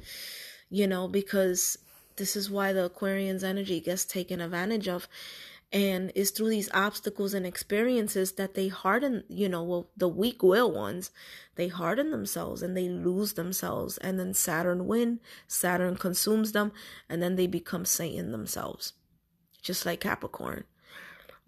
you 0.68 0.86
know, 0.86 1.08
because 1.08 1.78
this 2.16 2.36
is 2.36 2.50
why 2.50 2.72
the 2.72 2.84
Aquarian's 2.84 3.44
energy 3.44 3.80
gets 3.80 4.04
taken 4.04 4.40
advantage 4.40 4.88
of. 4.88 5.08
And 5.72 6.12
it's 6.14 6.30
through 6.30 6.50
these 6.50 6.70
obstacles 6.72 7.34
and 7.34 7.44
experiences 7.44 8.32
that 8.32 8.54
they 8.54 8.68
harden, 8.68 9.24
you 9.28 9.48
know, 9.48 9.64
well, 9.64 9.90
the 9.96 10.08
weak 10.08 10.42
will 10.42 10.70
ones, 10.70 11.10
they 11.56 11.68
harden 11.68 12.10
themselves 12.12 12.62
and 12.62 12.76
they 12.76 12.88
lose 12.88 13.32
themselves. 13.32 13.98
And 13.98 14.18
then 14.18 14.32
Saturn 14.32 14.86
win, 14.86 15.20
Saturn 15.48 15.96
consumes 15.96 16.52
them, 16.52 16.72
and 17.08 17.20
then 17.20 17.34
they 17.34 17.46
become 17.46 17.84
Satan 17.84 18.30
themselves 18.30 18.92
just 19.66 19.84
like 19.84 20.00
Capricorn. 20.00 20.64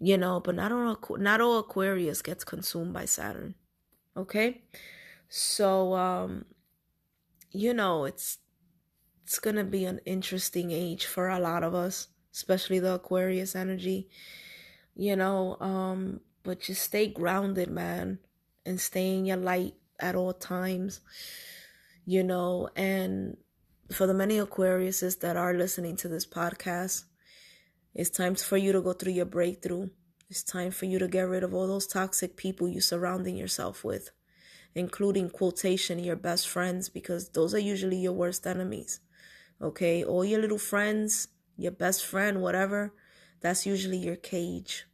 You 0.01 0.17
know, 0.17 0.39
but 0.39 0.55
not 0.55 0.71
all 0.71 0.97
not 1.17 1.41
all 1.41 1.59
Aquarius 1.59 2.21
gets 2.21 2.43
consumed 2.43 2.93
by 2.93 3.05
Saturn. 3.05 3.55
Okay? 4.19 4.61
So 5.29 5.93
um 5.95 6.45
you 7.51 7.73
know, 7.73 8.05
it's 8.05 8.37
it's 9.23 9.39
to 9.39 9.63
be 9.63 9.85
an 9.85 9.99
interesting 10.05 10.71
age 10.71 11.05
for 11.05 11.29
a 11.29 11.39
lot 11.39 11.63
of 11.63 11.75
us, 11.75 12.07
especially 12.33 12.79
the 12.79 12.95
Aquarius 12.95 13.55
energy. 13.55 14.09
You 14.95 15.15
know, 15.15 15.57
um 15.59 16.21
but 16.43 16.61
just 16.61 16.83
stay 16.83 17.07
grounded, 17.07 17.69
man, 17.69 18.19
and 18.65 18.79
stay 18.79 19.15
in 19.15 19.25
your 19.25 19.37
light 19.37 19.75
at 19.99 20.15
all 20.15 20.33
times. 20.33 21.01
You 22.05 22.23
know, 22.23 22.69
and 22.75 23.37
for 23.91 24.07
the 24.07 24.13
many 24.13 24.37
Aquariuses 24.39 25.19
that 25.19 25.37
are 25.37 25.53
listening 25.53 25.95
to 25.97 26.07
this 26.07 26.25
podcast, 26.25 27.03
It's 27.93 28.09
time 28.09 28.35
for 28.35 28.57
you 28.57 28.71
to 28.71 28.81
go 28.81 28.93
through 28.93 29.13
your 29.13 29.25
breakthrough. 29.25 29.89
It's 30.29 30.43
time 30.43 30.69
for 30.69 30.85
you 30.85 30.99
to 30.99 31.07
get 31.07 31.27
rid 31.27 31.43
of 31.43 31.55
all 31.55 31.65
those 31.65 31.87
toxic 31.87 32.35
people 32.35 32.67
you're 32.69 32.81
surrounding 32.81 33.35
yourself 33.35 33.83
with, 33.83 34.11
including 34.75 35.31
quotation 35.31 35.97
your 35.97 36.15
best 36.15 36.47
friends, 36.47 36.87
because 36.87 37.29
those 37.29 37.55
are 37.55 37.59
usually 37.59 37.97
your 37.97 38.13
worst 38.13 38.45
enemies. 38.45 38.99
Okay, 39.59 40.03
all 40.03 40.23
your 40.23 40.39
little 40.39 40.59
friends, 40.59 41.29
your 41.57 41.71
best 41.71 42.05
friend, 42.05 42.43
whatever, 42.43 42.93
that's 43.41 43.65
usually 43.65 43.97
your 43.97 44.15
cage. 44.15 44.85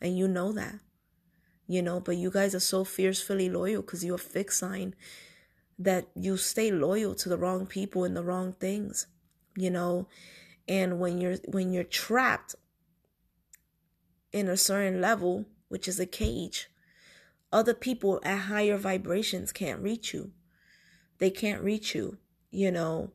And 0.00 0.16
you 0.16 0.26
know 0.26 0.50
that. 0.52 0.76
You 1.66 1.82
know, 1.82 2.00
but 2.00 2.16
you 2.16 2.30
guys 2.30 2.54
are 2.54 2.60
so 2.60 2.82
fiercely 2.82 3.50
loyal 3.50 3.82
because 3.82 4.02
you're 4.02 4.14
a 4.14 4.18
fixed 4.18 4.58
sign 4.58 4.94
that 5.78 6.08
you 6.14 6.38
stay 6.38 6.70
loyal 6.70 7.14
to 7.16 7.28
the 7.28 7.38
wrong 7.38 7.66
people 7.66 8.04
and 8.04 8.16
the 8.16 8.24
wrong 8.24 8.54
things. 8.54 9.06
You 9.56 9.70
know, 9.70 10.08
and 10.66 10.98
when 10.98 11.20
you're 11.20 11.36
when 11.48 11.70
you're 11.70 11.84
trapped 11.84 12.54
in 14.32 14.48
a 14.48 14.56
certain 14.56 15.00
level, 15.00 15.46
which 15.68 15.88
is 15.88 15.98
a 15.98 16.06
cage, 16.06 16.68
other 17.52 17.74
people 17.74 18.20
at 18.22 18.42
higher 18.42 18.76
vibrations 18.76 19.52
can't 19.52 19.82
reach 19.82 20.14
you. 20.14 20.30
They 21.18 21.30
can't 21.30 21.62
reach 21.62 21.94
you, 21.94 22.18
you 22.50 22.70
know. 22.70 23.10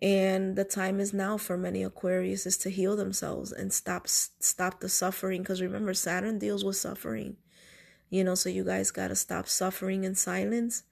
And 0.00 0.56
the 0.56 0.64
time 0.64 1.00
is 1.00 1.14
now 1.14 1.38
for 1.38 1.56
many 1.56 1.82
Aquarius 1.82 2.46
is 2.46 2.58
to 2.58 2.70
heal 2.70 2.96
themselves 2.96 3.52
and 3.52 3.72
stop 3.72 4.06
stop 4.06 4.80
the 4.80 4.88
suffering 4.88 5.42
because 5.42 5.62
remember 5.62 5.94
Saturn 5.94 6.38
deals 6.38 6.64
with 6.64 6.76
suffering. 6.76 7.36
You 8.10 8.22
know, 8.22 8.34
so 8.34 8.48
you 8.48 8.64
guys 8.64 8.90
got 8.90 9.08
to 9.08 9.16
stop 9.16 9.48
suffering 9.48 10.04
in 10.04 10.14
silence, 10.14 10.82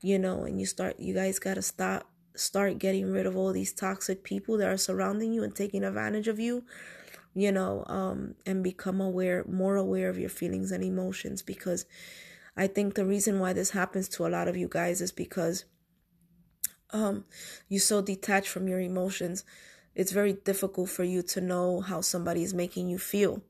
you 0.00 0.18
know, 0.18 0.42
and 0.42 0.58
you 0.58 0.66
start 0.66 0.98
you 0.98 1.14
guys 1.14 1.38
got 1.38 1.54
to 1.54 1.62
stop 1.62 2.10
start 2.34 2.78
getting 2.78 3.10
rid 3.12 3.26
of 3.26 3.36
all 3.36 3.52
these 3.52 3.72
toxic 3.72 4.24
people 4.24 4.56
that 4.58 4.68
are 4.68 4.76
surrounding 4.76 5.32
you 5.32 5.42
and 5.42 5.54
taking 5.54 5.84
advantage 5.84 6.28
of 6.28 6.38
you 6.38 6.64
you 7.38 7.52
know 7.52 7.84
um 7.86 8.34
and 8.46 8.64
become 8.64 9.00
aware 9.00 9.44
more 9.48 9.76
aware 9.76 10.08
of 10.08 10.18
your 10.18 10.28
feelings 10.28 10.72
and 10.72 10.82
emotions 10.82 11.40
because 11.42 11.86
i 12.56 12.66
think 12.66 12.94
the 12.94 13.04
reason 13.04 13.38
why 13.38 13.52
this 13.52 13.70
happens 13.70 14.08
to 14.08 14.26
a 14.26 14.28
lot 14.28 14.48
of 14.48 14.56
you 14.56 14.68
guys 14.68 15.00
is 15.00 15.12
because 15.12 15.64
um 16.90 17.24
you're 17.68 17.80
so 17.80 18.00
detached 18.00 18.48
from 18.48 18.68
your 18.68 18.80
emotions. 18.80 19.44
It's 19.94 20.12
very 20.12 20.34
difficult 20.34 20.90
for 20.90 21.02
you 21.04 21.22
to 21.22 21.40
know 21.40 21.80
how 21.80 22.00
somebody 22.00 22.42
is 22.42 22.54
making 22.54 22.88
you 22.88 22.98
feel. 22.98 23.42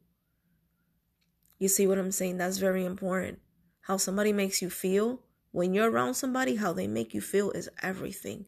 You 1.59 1.69
see 1.69 1.87
what 1.87 1.99
i'm 1.99 2.13
saying? 2.13 2.39
That's 2.39 2.59
very 2.59 2.85
important. 2.85 3.41
How 3.83 3.97
somebody 3.97 4.33
makes 4.33 4.63
you 4.63 4.71
feel 4.71 5.21
when 5.53 5.75
you're 5.75 5.91
around 5.91 6.15
somebody 6.15 6.57
how 6.57 6.73
they 6.73 6.87
make 6.87 7.15
you 7.15 7.21
feel 7.21 7.51
is 7.53 7.69
everything. 7.83 8.47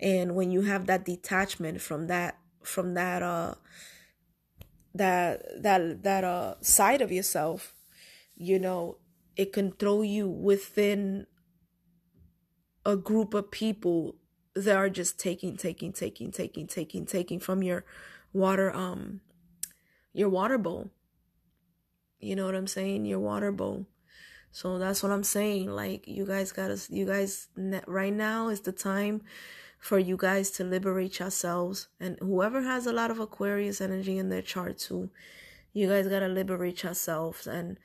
And 0.00 0.34
when 0.34 0.50
you 0.50 0.62
have 0.62 0.86
that 0.86 1.04
detachment 1.04 1.80
from 1.80 2.06
that 2.08 2.38
from 2.62 2.94
that 2.94 3.22
uh 3.22 3.54
that 4.94 5.42
that 5.62 6.02
that 6.02 6.24
uh 6.24 6.54
side 6.60 7.00
of 7.00 7.10
yourself 7.10 7.74
you 8.36 8.58
know 8.58 8.98
it 9.36 9.52
can 9.52 9.72
throw 9.72 10.02
you 10.02 10.28
within 10.28 11.26
a 12.84 12.96
group 12.96 13.34
of 13.34 13.50
people 13.50 14.16
that 14.54 14.76
are 14.76 14.90
just 14.90 15.18
taking 15.18 15.56
taking 15.56 15.92
taking 15.92 16.30
taking 16.30 16.66
taking 16.66 17.06
taking 17.06 17.40
from 17.40 17.62
your 17.62 17.84
water 18.32 18.74
um 18.74 19.20
your 20.12 20.28
water 20.28 20.58
bowl. 20.58 20.90
You 22.20 22.36
know 22.36 22.44
what 22.44 22.54
i'm 22.54 22.66
saying? 22.66 23.06
Your 23.06 23.20
water 23.20 23.50
bowl. 23.50 23.86
So 24.50 24.78
that's 24.78 25.02
what 25.02 25.12
i'm 25.12 25.24
saying. 25.24 25.70
Like 25.70 26.06
you 26.06 26.26
guys 26.26 26.52
gotta 26.52 26.78
you 26.90 27.06
guys 27.06 27.48
right 27.86 28.12
now 28.12 28.48
is 28.48 28.60
the 28.60 28.72
time 28.72 29.22
for 29.82 29.98
you 29.98 30.16
guys 30.16 30.48
to 30.52 30.62
liberate 30.62 31.18
yourselves. 31.18 31.88
And 31.98 32.16
whoever 32.20 32.62
has 32.62 32.86
a 32.86 32.92
lot 32.92 33.10
of 33.10 33.18
Aquarius 33.18 33.80
energy 33.80 34.16
in 34.16 34.28
their 34.28 34.40
chart 34.40 34.78
too, 34.78 35.10
you 35.72 35.88
guys 35.88 36.06
gotta 36.06 36.28
liberate 36.28 36.84
yourselves 36.84 37.48
and 37.48 37.78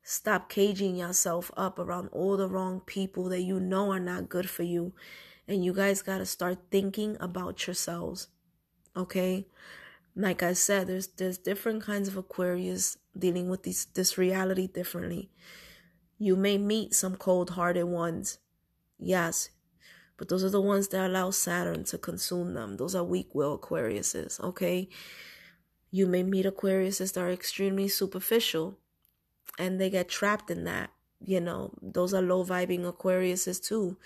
stop 0.00 0.48
caging 0.48 0.94
yourself 0.94 1.50
up 1.56 1.76
around 1.80 2.08
all 2.12 2.36
the 2.36 2.48
wrong 2.48 2.80
people 2.86 3.24
that 3.30 3.40
you 3.40 3.58
know 3.58 3.90
are 3.90 3.98
not 3.98 4.28
good 4.28 4.48
for 4.48 4.62
you. 4.62 4.92
And 5.48 5.64
you 5.64 5.72
guys 5.72 6.02
gotta 6.02 6.24
start 6.24 6.58
thinking 6.70 7.16
about 7.18 7.66
yourselves. 7.66 8.28
Okay? 8.96 9.48
Like 10.14 10.44
I 10.44 10.52
said, 10.52 10.86
there's 10.86 11.08
there's 11.08 11.38
different 11.38 11.82
kinds 11.82 12.06
of 12.06 12.16
Aquarius 12.16 12.96
dealing 13.18 13.48
with 13.48 13.64
these 13.64 13.86
this 13.86 14.16
reality 14.16 14.68
differently. 14.68 15.30
You 16.16 16.36
may 16.36 16.58
meet 16.58 16.94
some 16.94 17.16
cold 17.16 17.50
hearted 17.50 17.86
ones. 17.86 18.38
Yes, 19.00 19.50
but 20.20 20.28
those 20.28 20.44
are 20.44 20.50
the 20.50 20.60
ones 20.60 20.88
that 20.88 21.08
allow 21.08 21.30
Saturn 21.30 21.82
to 21.84 21.96
consume 21.96 22.52
them. 22.52 22.76
Those 22.76 22.94
are 22.94 23.02
weak 23.02 23.34
will 23.34 23.58
Aquariuses, 23.58 24.38
okay? 24.40 24.86
You 25.90 26.06
may 26.06 26.22
meet 26.22 26.44
Aquariuses 26.44 27.14
that 27.14 27.20
are 27.22 27.30
extremely 27.30 27.88
superficial 27.88 28.76
and 29.58 29.80
they 29.80 29.88
get 29.88 30.10
trapped 30.10 30.50
in 30.50 30.64
that. 30.64 30.90
You 31.24 31.40
know, 31.40 31.72
those 31.80 32.12
are 32.12 32.20
low 32.20 32.44
vibing 32.44 32.80
Aquariuses 32.80 33.66
too. 33.66 33.96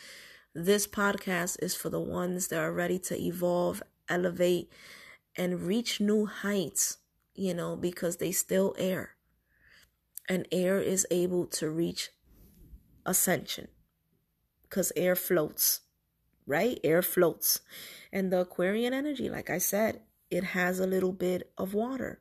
This 0.55 0.87
podcast 0.87 1.57
is 1.61 1.75
for 1.75 1.89
the 1.89 1.99
ones 1.99 2.47
that 2.47 2.61
are 2.61 2.73
ready 2.73 3.01
to 3.01 3.21
evolve, 3.21 3.83
elevate, 4.09 4.71
and 5.37 5.63
reach 5.63 6.01
new 6.01 6.27
heights, 6.27 6.99
you 7.35 7.55
know, 7.55 7.75
because 7.75 8.19
they 8.19 8.31
still 8.31 8.73
air. 8.79 9.17
And 10.29 10.47
air 10.53 10.79
is 10.79 11.09
able 11.11 11.47
to 11.47 11.69
reach 11.69 12.11
ascension 13.05 13.67
because 14.63 14.93
air 14.95 15.17
floats 15.17 15.81
right? 16.47 16.79
Air 16.85 17.03
floats. 17.03 17.61
And 18.13 18.33
the 18.33 18.41
Aquarian 18.41 18.95
energy, 18.95 19.29
like 19.29 19.51
I 19.51 19.59
said, 19.59 20.01
it 20.31 20.45
has 20.45 20.81
a 20.81 20.87
little 20.87 21.13
bit 21.13 21.53
of 21.57 21.75
water. 21.75 22.21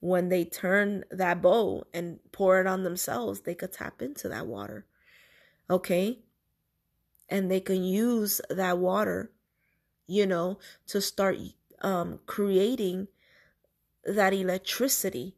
When 0.00 0.28
they 0.28 0.44
turn 0.44 1.04
that 1.10 1.42
bowl 1.42 1.86
and 1.92 2.20
pour 2.30 2.60
it 2.60 2.66
on 2.66 2.84
themselves, 2.84 3.40
they 3.40 3.54
could 3.54 3.72
tap 3.72 4.00
into 4.00 4.28
that 4.28 4.46
water. 4.46 4.86
Okay? 5.68 6.20
And 7.28 7.50
they 7.50 7.60
can 7.60 7.82
use 7.84 8.40
that 8.48 8.78
water, 8.78 9.32
you 10.06 10.24
know, 10.24 10.58
to 10.86 11.00
start 11.00 11.36
um, 11.82 12.20
creating 12.26 13.08
that 14.04 14.32
electricity 14.32 15.36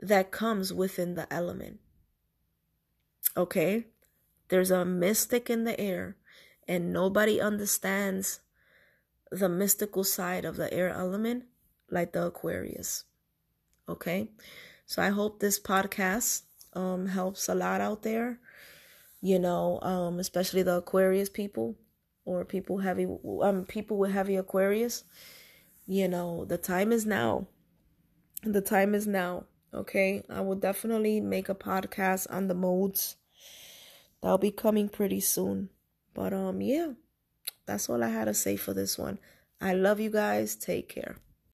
that 0.00 0.30
comes 0.30 0.72
within 0.72 1.14
the 1.14 1.32
element. 1.32 1.80
Okay? 3.36 3.86
There's 4.48 4.70
a 4.70 4.84
mystic 4.84 5.48
in 5.48 5.64
the 5.64 5.78
air 5.80 6.16
and 6.68 6.92
nobody 6.92 7.40
understands 7.40 8.40
the 9.30 9.48
mystical 9.48 10.04
side 10.04 10.44
of 10.44 10.56
the 10.56 10.72
air 10.72 10.90
element 10.90 11.44
like 11.90 12.12
the 12.12 12.26
Aquarius. 12.26 13.04
Okay? 13.88 14.28
So 14.86 15.02
I 15.02 15.10
hope 15.10 15.40
this 15.40 15.60
podcast 15.60 16.42
um 16.74 17.06
helps 17.06 17.48
a 17.48 17.54
lot 17.54 17.80
out 17.80 18.02
there. 18.02 18.38
You 19.20 19.38
know, 19.38 19.80
um 19.82 20.18
especially 20.18 20.62
the 20.62 20.76
Aquarius 20.76 21.28
people 21.28 21.76
or 22.24 22.44
people 22.44 22.78
heavy 22.78 23.06
um 23.42 23.64
people 23.64 23.96
with 23.98 24.12
heavy 24.12 24.36
Aquarius. 24.36 25.04
You 25.86 26.08
know, 26.08 26.44
the 26.44 26.58
time 26.58 26.92
is 26.92 27.06
now. 27.06 27.46
The 28.42 28.60
time 28.60 28.94
is 28.94 29.06
now. 29.06 29.44
Okay? 29.72 30.24
I 30.28 30.40
will 30.40 30.56
definitely 30.56 31.20
make 31.20 31.48
a 31.48 31.54
podcast 31.54 32.26
on 32.30 32.48
the 32.48 32.54
modes. 32.54 33.16
That'll 34.22 34.38
be 34.38 34.50
coming 34.50 34.88
pretty 34.88 35.20
soon. 35.20 35.70
But 36.16 36.32
um 36.32 36.62
yeah, 36.62 36.94
that's 37.66 37.88
all 37.90 38.02
I 38.02 38.08
had 38.08 38.24
to 38.24 38.34
say 38.34 38.56
for 38.56 38.74
this 38.74 38.98
one. 38.98 39.18
I 39.60 39.74
love 39.74 40.00
you 40.00 40.10
guys. 40.10 40.56
Take 40.56 40.88
care. 40.88 41.16